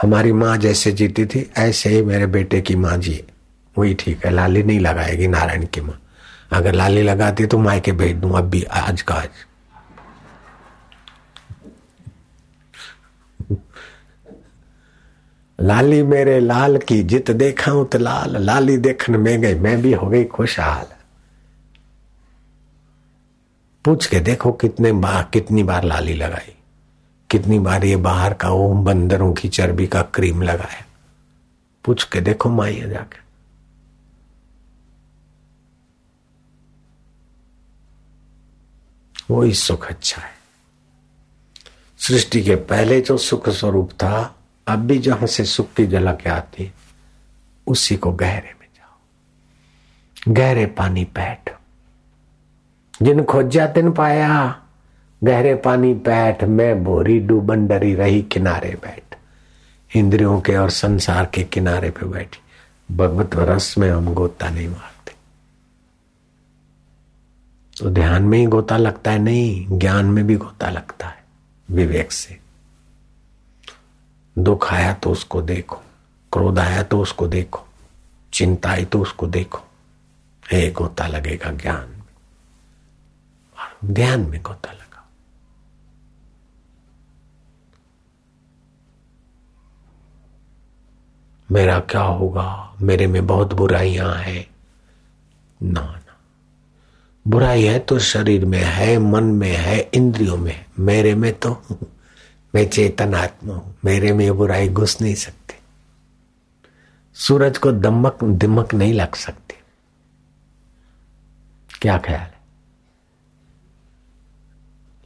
हमारी 0.02 0.32
माँ 0.32 0.56
जैसे 0.56 0.92
जीती 0.92 1.26
थी, 1.26 1.50
ऐसे 1.56 1.90
ही 1.90 2.02
मेरे 2.02 2.26
बेटे 2.26 2.60
की 2.60 2.76
माँ 2.76 2.96
जी। 2.96 3.24
वही 3.78 3.94
ठीक 3.94 4.24
है, 4.26 4.30
लाली 4.30 4.62
नहीं 4.62 4.80
लगाएगी 4.80 5.26
नारायण 5.26 5.66
की 5.66 5.80
माँ। 5.80 6.00
अगर 6.52 6.72
लाली 6.72 7.02
लगाती 7.02 7.46
तो 7.46 7.58
माँ 7.58 7.80
के 7.80 7.92
भेज 7.92 8.16
दू, 8.16 8.30
अब 8.30 8.44
भी, 8.44 8.62
आज 8.62 9.02
का 9.02 9.14
आज। 9.14 9.28
लाली 15.62 16.02
मेरे 16.02 16.40
लाल 16.40 16.78
की 16.78 17.02
जित 17.02 17.30
देखा 17.30 17.84
तो 17.84 17.98
लाल, 17.98 18.36
लाली 18.36 18.76
देखने 18.76 19.18
में 19.18 19.40
गई, 19.40 19.54
मैं 19.54 19.82
भी 19.82 19.92
हो 19.92 20.06
गई 20.06 20.24
खुशहाल। 20.24 20.86
पूछ 23.84 24.06
के 24.06 24.20
देखो 24.20 24.52
कितने 24.52 24.92
बार, 24.92 25.28
कितनी 25.32 25.62
बार 25.62 25.84
लाली 25.84 26.14
लगाई। 26.14 26.54
कितनी 27.30 27.58
बार 27.58 27.84
ये 27.84 27.96
बाहर 27.96 28.34
का 28.34 28.48
ओम 28.48 28.84
बंदरों 28.84 29.32
की 29.32 29.48
चर्बी 29.48 29.86
का 29.86 30.02
क्रीम 30.02 30.42
लगाया। 30.42 30.86
पूछ 31.84 32.04
के 32.04 32.20
देखो 32.20 32.48
माइया 32.48 32.86
जाके। 32.86 33.22
वही 39.34 39.54
सुख 39.54 39.86
अच्छा 39.86 40.22
है। 40.22 40.32
सृष्टि 41.98 42.42
के 42.42 42.56
पहले 42.56 43.00
जो 43.00 43.18
सुख 43.18 43.48
स्वरूप 43.48 43.90
था 43.90 44.36
अब 44.66 44.78
भी 44.78 44.98
जहाँ 44.98 45.26
से 45.26 45.44
सुख 45.44 45.72
की 45.72 45.86
झलक 45.86 46.26
आती, 46.26 46.72
उसी 47.66 47.96
को 47.96 48.12
गहरे 48.12 48.54
में 48.60 48.68
जाओ। 48.76 48.98
गहरे 50.34 50.66
पानी 50.66 51.04
बैठ। 51.04 51.52
जिन 53.02 53.24
खोजा 53.24 53.66
तिन 53.66 53.92
पाया, 53.92 54.62
गहरे 55.24 55.54
पानी 55.54 55.94
बैठ। 55.94 56.44
मैं 56.44 56.84
बोरी 56.84 57.18
डूबन 57.18 57.66
डरी 57.66 57.94
रही 57.94 58.22
किनारे 58.22 58.78
बैठ। 58.82 59.16
इंद्रियों 59.96 60.40
के 60.40 60.56
और 60.56 60.70
संसार 60.70 61.26
के 61.26 61.44
किनारे 61.44 61.90
पे 61.90 62.06
बैठी। 62.06 62.38
भगवत 62.96 63.30
रस 63.34 63.78
में 63.78 63.90
हम 63.90 64.14
गोता 64.14 64.48
नहीं 64.48 64.68
मारते। 64.68 65.12
तो 67.80 67.90
ध्यान 67.90 68.22
में 68.22 68.38
ही 68.38 68.46
गोता 68.46 68.76
लगता 68.76 69.10
है? 69.10 69.18
नहीं, 69.18 69.78
ज्ञान 69.78 70.04
में 70.04 70.26
भी 70.26 70.36
गोता 70.36 70.70
लगता 70.70 71.08
है। 71.08 71.24
विवेक 71.70 72.12
से। 72.12 72.41
दुख 74.38 74.72
आया 74.72 74.92
तो 74.92 75.10
उसको 75.10 75.42
देखो, 75.42 75.76
क्रोध 76.32 76.58
आया 76.58 76.82
तो 76.82 77.00
उसको 77.00 77.28
देखो, 77.28 77.66
चिंता 78.32 78.70
आई 78.70 78.84
तो 78.84 79.00
उसको 79.00 79.26
देखो। 79.26 79.60
एक 80.52 80.74
गोता 80.74 81.06
लगेगा 81.06 81.50
ज्ञान 81.50 81.88
में 81.88 82.02
ध्यान 83.84 84.20
में 84.20 84.42
गोता 84.42 84.72
लगा। 84.72 85.08
मेरा 91.50 91.80
क्या 91.80 92.00
होगा? 92.00 92.76
मेरे 92.80 93.06
में 93.06 93.26
बहुत 93.26 93.52
बुराइयाँ 93.52 94.14
हैं। 94.14 94.50
ना 95.62 95.80
ना। 95.80 96.16
बुराई 97.28 97.64
है 97.64 97.78
तो 97.78 97.98
शरीर 97.98 98.44
में 98.44 98.62
है, 98.62 98.98
मन 98.98 99.24
में 99.24 99.56
है, 99.56 99.90
इंद्रियों 99.94 100.36
में 100.36 100.66
मेरे 100.78 101.14
में 101.14 101.32
तो 101.32 101.62
मैं 102.54 102.68
चेतन 102.70 103.14
आत्मा 103.14 103.54
हूँ। 103.54 103.76
मेरे 103.84 104.12
में 104.12 104.36
बुराई 104.36 104.68
घुस 104.68 105.00
नहीं 105.00 105.14
सकती। 105.14 105.54
सूरज 107.14 107.58
को 107.58 107.72
दमक, 107.72 108.24
दिमक 108.24 108.74
नहीं 108.74 108.94
लग 108.94 109.14
सकती। 109.14 109.54
क्या 111.80 111.98
ख्याल 111.98 112.20
है? 112.20 112.34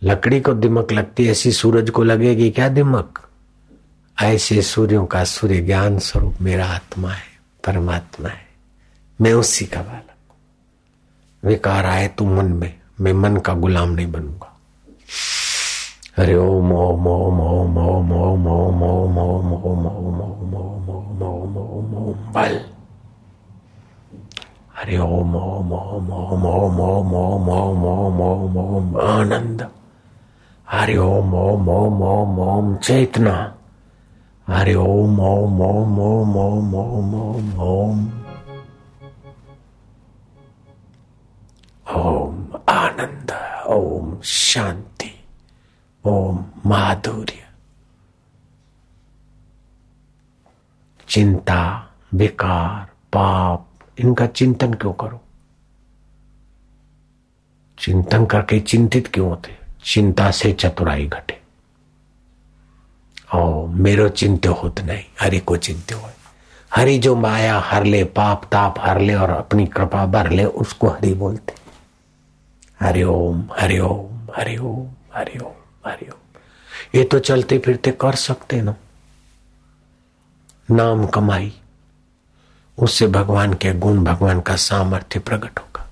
लकड़ी 0.03 0.41
को 0.41 0.53
दिमक 0.55 0.93
लगती 0.93 1.29
ऐसी 1.29 1.53
सूरज 1.53 1.91
को 1.91 2.03
लगेगी 2.03 2.51
क्या 2.51 2.69
दिमक? 2.69 3.23
ऐसे 4.23 4.63
सूर्यों 4.63 5.07
का 5.07 5.25
सूर्य 5.25 5.61
ज्ञान 5.61 5.99
स्वरूप 5.99 6.35
मेरा 6.41 6.67
आत्मा 6.67 7.13
है, 7.13 7.25
परमात्मा 7.67 8.29
है। 8.29 8.47
मैं 9.21 9.33
उसी 9.33 9.65
का 9.67 9.83
बालक 9.83 10.35
विकार 11.45 11.87
आए 11.87 12.09
तो 12.09 12.25
मन 12.25 12.53
में, 12.53 12.81
मैं 13.01 13.13
मन 13.13 13.37
का 13.37 13.55
गुलाम 13.55 13.89
नहीं 13.89 14.13
बनूँगा। 14.13 14.61
हरे 16.19 16.37
ओम 16.37 16.71
ओम 16.73 17.07
ओम 17.07 17.41
ओम 17.41 17.79
ओम 17.79 18.12
ओम 18.12 18.47
ओम 18.49 18.79
ओम 18.87 19.19
ओम 19.19 19.19
ओम 19.19 19.87
ओम 19.87 20.14
ओम 20.17 20.55
ओम 20.57 20.87
ओम 20.91 21.23
ओम 21.27 21.57
ओम 21.57 21.95
ओम 21.97 22.33
बल 22.35 22.55
हरे 24.77 24.97
ओम 24.99 25.35
ओम 25.37 25.73
ओम 25.73 26.11
ओम 26.12 26.47
ओम 26.47 26.81
ओम 26.81 27.51
ओम 27.51 27.51
ओम 27.51 28.21
ओम 28.21 28.21
ओम 28.23 28.57
ओम 28.77 28.97
आनंद 29.09 29.67
हरे 30.69 30.97
ओम 30.97 31.35
ओम 31.35 31.69
ओम 31.69 32.03
ओम 32.03 32.41
ओम 32.49 32.75
चेतना 32.77 33.37
हरे 34.49 34.75
ओम 34.75 35.21
ओम 35.21 35.61
ओम 35.62 35.99
ओम 36.01 36.37
ओम 36.39 36.75
ओम 36.77 37.14
ओम 37.17 37.61
ओम 37.69 38.09
ओम 41.97 42.45
आनंद 42.69 43.33
ओम 43.69 44.19
शांति 44.23 44.96
ओम 46.07 46.45
माधुर्य 46.67 47.47
चिंता 51.09 51.91
विकार 52.15 52.85
पाप 52.85 53.69
इनका 53.99 54.27
चिंतन 54.27 54.75
क्यों 54.75 54.93
करो? 54.93 55.21
चिंतन 57.79 58.27
करके 58.27 58.61
चिंतित 58.61 59.07
क्यों 59.07 59.29
होते? 59.29 59.59
चिंता 59.85 60.31
से 60.31 60.53
चतुराई 60.53 61.07
घटे। 61.07 61.41
ओ 63.35 63.67
मेरो 63.67 64.09
चिंत्य 64.09 64.49
होत 64.49 64.81
नहीं, 64.81 65.05
हरि 65.21 65.39
को 65.39 65.57
चिंत्य 65.57 65.95
हो 65.95 66.11
हरि 66.75 66.99
जो 66.99 67.17
माया 67.17 67.59
हर 67.59 67.85
ले, 67.85 68.05
पाप 68.05 68.45
ताप 68.45 68.75
हर 68.79 69.01
ले 69.01 69.15
और 69.15 69.31
अपनी 69.31 69.67
कृपा 69.67 70.07
भर 70.07 70.31
ले, 70.31 70.45
उसको 70.45 70.89
हरि 70.89 71.15
बोलते। 71.15 71.55
हरि 72.81 73.03
ओम 73.03 73.45
हरि 73.61 73.79
ओम 73.79 74.29
हरि 74.37 74.57
ओम 74.57 74.89
हरि 75.15 75.39
ओम 75.39 75.66
हरिओम 75.87 76.41
ये 76.95 77.05
तो 77.05 77.18
चलते 77.18 77.59
फिरते 77.59 77.91
कर 77.91 78.14
सकते 78.14 78.61
ना। 78.62 78.74
नाम 80.70 81.07
कमाई, 81.07 81.61
उससे 82.78 83.07
भगवान 83.07 83.55
के 83.55 83.72
गुण, 83.74 84.05
भगवान 84.05 84.41
का 84.41 84.57
सामर्थ्य 84.57 85.20
प्रकट 85.20 85.59
होगा। 85.59 85.82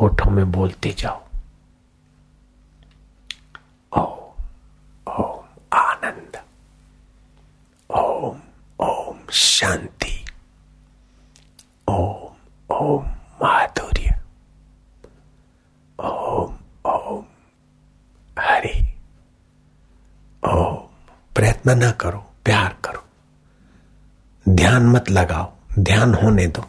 होठों 0.00 0.30
में 0.30 0.52
बोलते 0.52 0.94
जाओ। 0.98 1.22
ओम 3.96 5.12
ओम 5.12 5.44
आनंद। 5.72 6.42
ओम 7.90 8.40
ओम 8.80 9.30
शांति। 9.32 10.21
ओम 11.92 12.76
ओम 12.76 13.06
माधुर्य 13.42 14.20
ओम 16.00 16.56
ओम 16.86 17.24
हरि 18.38 18.94
ओम 20.48 20.88
प्रयत्न 21.34 21.84
न 21.84 21.90
करो, 21.90 22.18
प्यार 22.44 22.76
करो। 22.84 23.04
ध्यान 24.48 24.86
मत 24.86 25.10
लगाओ, 25.10 25.52
ध्यान 25.78 26.14
होने 26.14 26.46
दो। 26.46 26.62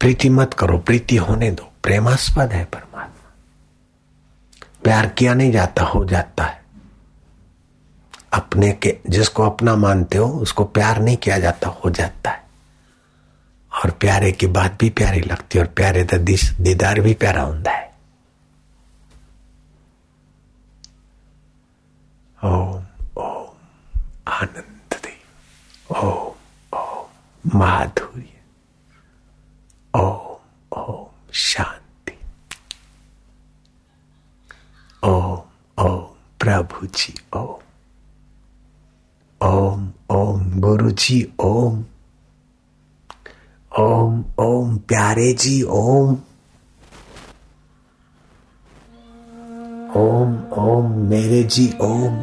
प्रीति 0.00 0.28
मत 0.28 0.54
करो, 0.54 0.78
प्रीति 0.78 1.16
होने 1.16 1.50
दो। 1.50 1.72
प्रेमास्पद 1.82 2.52
है 2.52 2.64
परमात्मा। 2.64 3.32
प्यार 4.84 5.08
किया 5.08 5.34
नहीं 5.34 5.52
जाता, 5.52 5.84
हो 5.84 6.04
जाता 6.04 6.44
है। 6.44 6.61
अपने 8.32 8.72
के, 8.72 8.98
जिसको 9.08 9.42
अपना 9.42 9.76
मानते 9.76 10.18
हो, 10.18 10.26
उसको 10.26 10.64
प्यार 10.64 11.00
नहीं 11.00 11.16
किया 11.16 11.38
जाता, 11.38 11.68
हो 11.68 11.90
जाता 11.90 12.30
है। 12.30 12.42
और 13.84 13.90
प्यारे 13.90 14.32
की 14.32 14.46
बात 14.46 14.78
भी 14.80 14.90
प्यारी 14.90 15.20
लगती 15.20 15.58
है, 15.58 15.64
और 15.64 15.70
प्यारे 15.70 16.04
का 16.04 16.16
दीदार 16.62 17.00
भी 17.00 17.14
प्यारा 17.14 17.42
होता 17.42 17.70
है। 17.70 17.92
ओम 22.44 22.86
ओम, 23.18 23.46
आनंद 24.28 24.94
दे। 24.94 25.22
ओम 25.98 26.32
ओम, 26.78 27.06
माधुर्य। 27.58 28.40
ओम 30.00 30.36
ओम, 30.78 31.06
शांति। 31.32 32.18
ओम 35.04 35.42
ओम, 35.78 36.06
प्रभु 36.40 36.86
जी, 36.86 37.14
ओम। 37.36 37.61
ओम 39.42 39.88
ओम 40.10 40.42
गुरु 40.60 40.90
जी 40.90 41.16
ओम 41.40 41.84
ओम 43.72 44.24
ओम 44.38 44.76
प्यारे 44.78 45.32
जी 45.32 45.62
ओम 45.62 46.10
ओम 49.96 50.36
ओम 50.58 50.92
मेरे 51.08 51.42
जी 51.44 51.66
ओम 51.80 52.20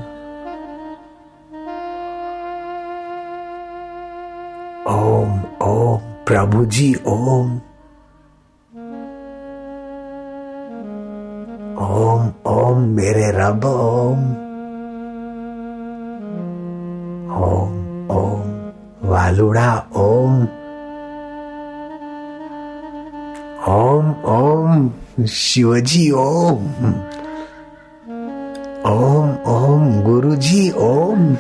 ओम 4.87 5.39
ओम 5.67 5.99
प्रभु 6.25 6.65
जी 6.65 6.93
ओम 7.07 7.55
ओम 11.81 12.31
ओम 12.47 12.81
मेरे 12.95 13.31
रब 13.31 13.65
ओम 13.65 14.48
ओम 17.39 18.07
ओम, 18.11 18.71
वालुड़ा, 19.09 19.87
ओम। 19.95 20.43
ओम 23.67 24.09
ओम, 24.25 24.91
शिवजी, 25.25 26.11
ओम। 26.11 26.65
ओम 28.85 29.29
ओम, 29.47 30.01
गुरुजी, 30.01 30.71
ओम। 30.71 31.37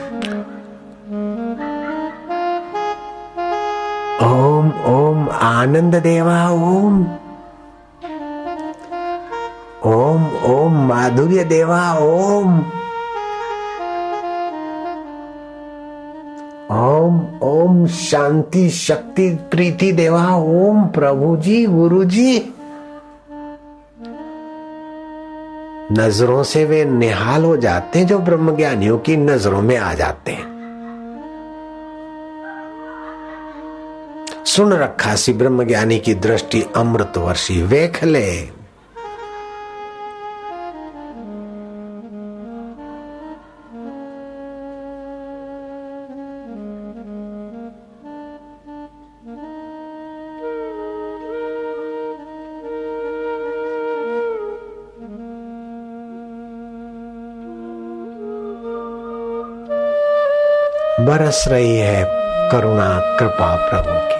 ओम 4.23 4.71
ओम 4.85 5.29
आनंद 5.29 5.95
देवा 5.95 6.49
ओम। 6.49 7.07
ओम 9.85 10.27
ओम 10.43 10.87
माधुर्य 10.87 11.43
देवा 11.43 11.93
ओम। 11.93 12.71
शांति 17.87 18.69
शक्ति 18.69 19.29
प्रीति 19.51 19.91
देवा 19.91 20.35
ओम 20.35 20.85
प्रभु 20.85 21.37
जी 21.37 21.65
गुरु 21.65 22.03
जी 22.03 22.53
नज़रों 25.91 26.43
से 26.43 26.65
वे 26.65 26.85
निहाल 26.85 27.43
हो 27.43 27.57
जाते 27.57 27.99
हैं 27.99 28.07
जो 28.07 28.19
ब्रह्म 28.19 28.55
ज्ञानियों 28.55 28.97
की 28.97 29.17
नज़रों 29.17 29.61
में 29.61 29.77
आ 29.77 29.93
जाते 29.93 30.31
हैं। 30.31 30.49
सुन 34.45 34.73
रखा 34.73 35.15
सी 35.15 35.33
ब्रह्म 35.33 35.63
ज्ञानी 35.63 35.99
की 35.99 36.13
दृष्टि 36.13 36.65
अमृत 36.75 37.13
वर्षी 37.17 37.61
वेख 37.61 38.03
ले। 38.03 38.58
बरस 61.09 61.45
रही 61.47 61.77
है 61.77 62.05
करुणा 62.51 63.17
कृपा 63.19 63.55
प्रभु 63.55 63.99
की। 64.09 64.18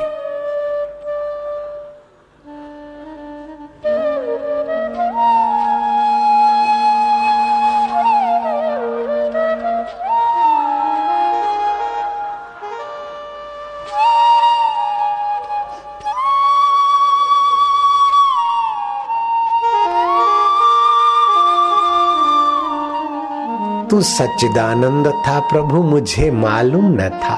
तू 23.89 24.01
सच्चिदानंद 24.01 25.07
था 25.27 25.39
प्रभु, 25.39 25.83
मुझे 25.83 26.31
मालूम 26.31 26.85
न 26.85 27.09
था। 27.09 27.37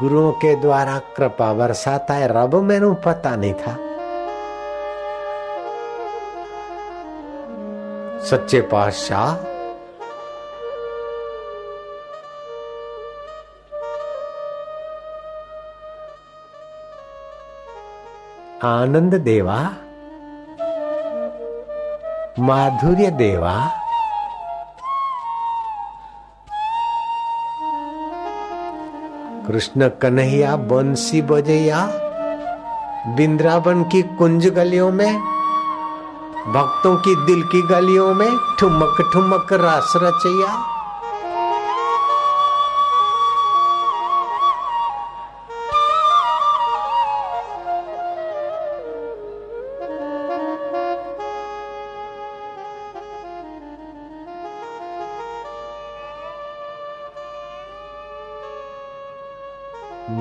गुरुओं 0.00 0.32
के 0.32 0.54
द्वारा 0.56 0.98
कृपा 1.16 1.52
बरसाता 1.52 2.14
है, 2.14 2.28
रब 2.28 2.54
मैनू 2.54 2.94
पता 2.94 3.36
नहीं 3.36 3.54
था। 3.54 3.76
सच्चे 8.24 8.60
पातशाह, 8.60 9.30
आनंद 18.68 19.14
देवा। 19.14 19.60
माधुर्य 22.40 23.10
देवा। 23.10 23.70
कृष्ण 29.48 29.88
कन्हैया 29.88 30.56
बंसी 30.56 31.22
बजैया, 31.22 31.86
बिंद्रावन 33.06 33.82
की 33.82 34.02
कुंज 34.02 34.46
गलियों 34.46 34.90
में, 34.92 35.20
भक्तों 36.52 36.96
की 36.96 37.26
दिल 37.26 37.42
की 37.42 37.62
गलियों 37.62 38.14
में 38.14 38.38
ठुमक 38.58 39.10
ठुमक 39.12 39.52
रास 39.52 39.92
रचैया। 39.96 40.79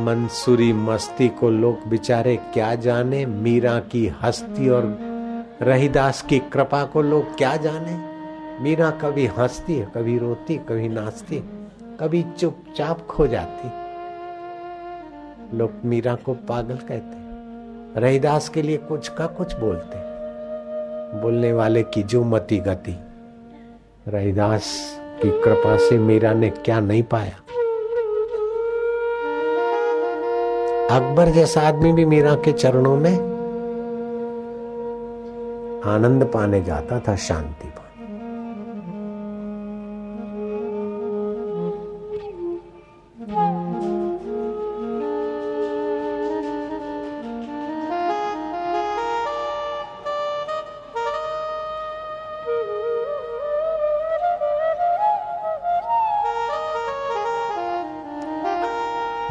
मंसूरी 0.10 0.74
मस्ती 0.74 1.30
को 1.30 1.50
लोग 1.50 1.88
बेचारे 1.88 2.36
क्या 2.36 2.76
जाने? 2.76 3.26
मीरा 3.26 3.80
की 3.80 4.08
हस्ती 4.22 4.70
और 4.70 4.98
रहीदास 5.62 6.22
की 6.22 6.40
कृपा 6.40 6.84
को 6.84 7.02
लोग 7.02 7.38
क्या 7.38 7.56
जाने? 7.56 8.10
मीरा 8.64 8.92
कभी 8.92 9.26
हंसती 9.26 9.76
है 9.76 9.92
कभी 9.96 10.18
रोती, 10.18 10.58
कभी 10.58 10.88
नाचती, 10.88 11.40
कभी 12.00 12.26
चुपचाप 12.40 13.08
खो 13.08 13.28
जाती। 13.28 13.68
लोग 15.58 15.72
मीरा 15.86 16.16
को 16.16 16.34
पागल 16.34 16.76
कहते। 16.76 17.30
रहीदास 18.02 18.50
के 18.50 18.62
लिए 18.62 18.78
कुछ 18.78 19.10
का 19.10 19.28
कुछ 19.28 19.54
बोलते। 19.54 19.98
बोलने 21.22 21.54
वाले 21.54 21.84
की 21.84 22.04
जो 22.04 22.24
मती 22.24 22.58
गति। 22.58 23.00
रहीदास 24.08 24.98
की 25.22 25.42
कृपा 25.42 25.78
से 25.78 25.98
मीरा 25.98 26.34
ने 26.34 26.50
क्या 26.50 26.80
नहीं 26.80 27.04
पाया? 27.04 27.59
अकबर 30.90 31.30
जैसा 31.30 31.62
आदमी 31.62 31.92
भी 31.92 32.06
मीरा 32.06 32.36
के 32.36 32.52
चरणों 32.52 32.96
में 32.98 33.18
आनंद 35.86 36.24
पाने 36.34 36.62
जाता 36.62 37.00
था, 37.00 37.16
शांति 37.16 37.68
पाने। 37.68 37.80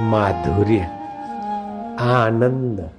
माधुर्य। 0.05 0.98
आनंद। 2.09 2.91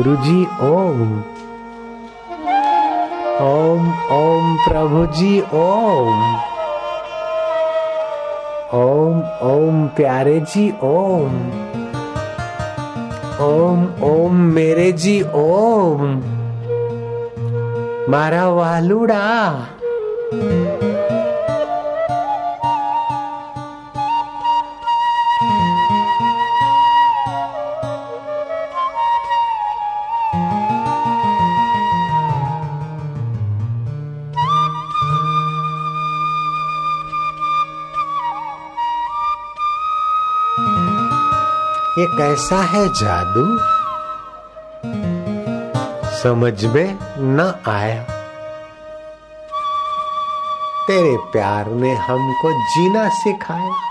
गुरु 0.00 0.16
जी 0.16 0.44
ओम। 0.44 1.18
ओम 3.40 3.88
ओम 3.92 4.56
प्रभु 4.68 5.06
जी 5.06 5.40
ओम। 5.40 6.34
ओम 8.74 9.18
ओम 9.42 9.86
प्यारे 9.86 10.40
जी 10.40 10.74
ओम। 10.82 11.50
ओम 13.40 14.02
ओम 14.02 14.36
मेरे 14.36 14.92
जी 14.92 15.22
ओम। 15.22 16.22
मारा 18.08 18.48
वालुड़ा। 18.48 19.52
कैसा 42.40 42.62
है 42.62 42.88
जादू? 42.88 43.58
समझ 46.22 46.64
में 46.64 46.98
न 47.18 47.54
आया। 47.68 48.02
तेरे 50.86 51.16
प्यार 51.32 51.66
ने 51.66 51.94
हमको 51.94 52.52
जीना 52.52 53.08
सिखाया। 53.08 53.89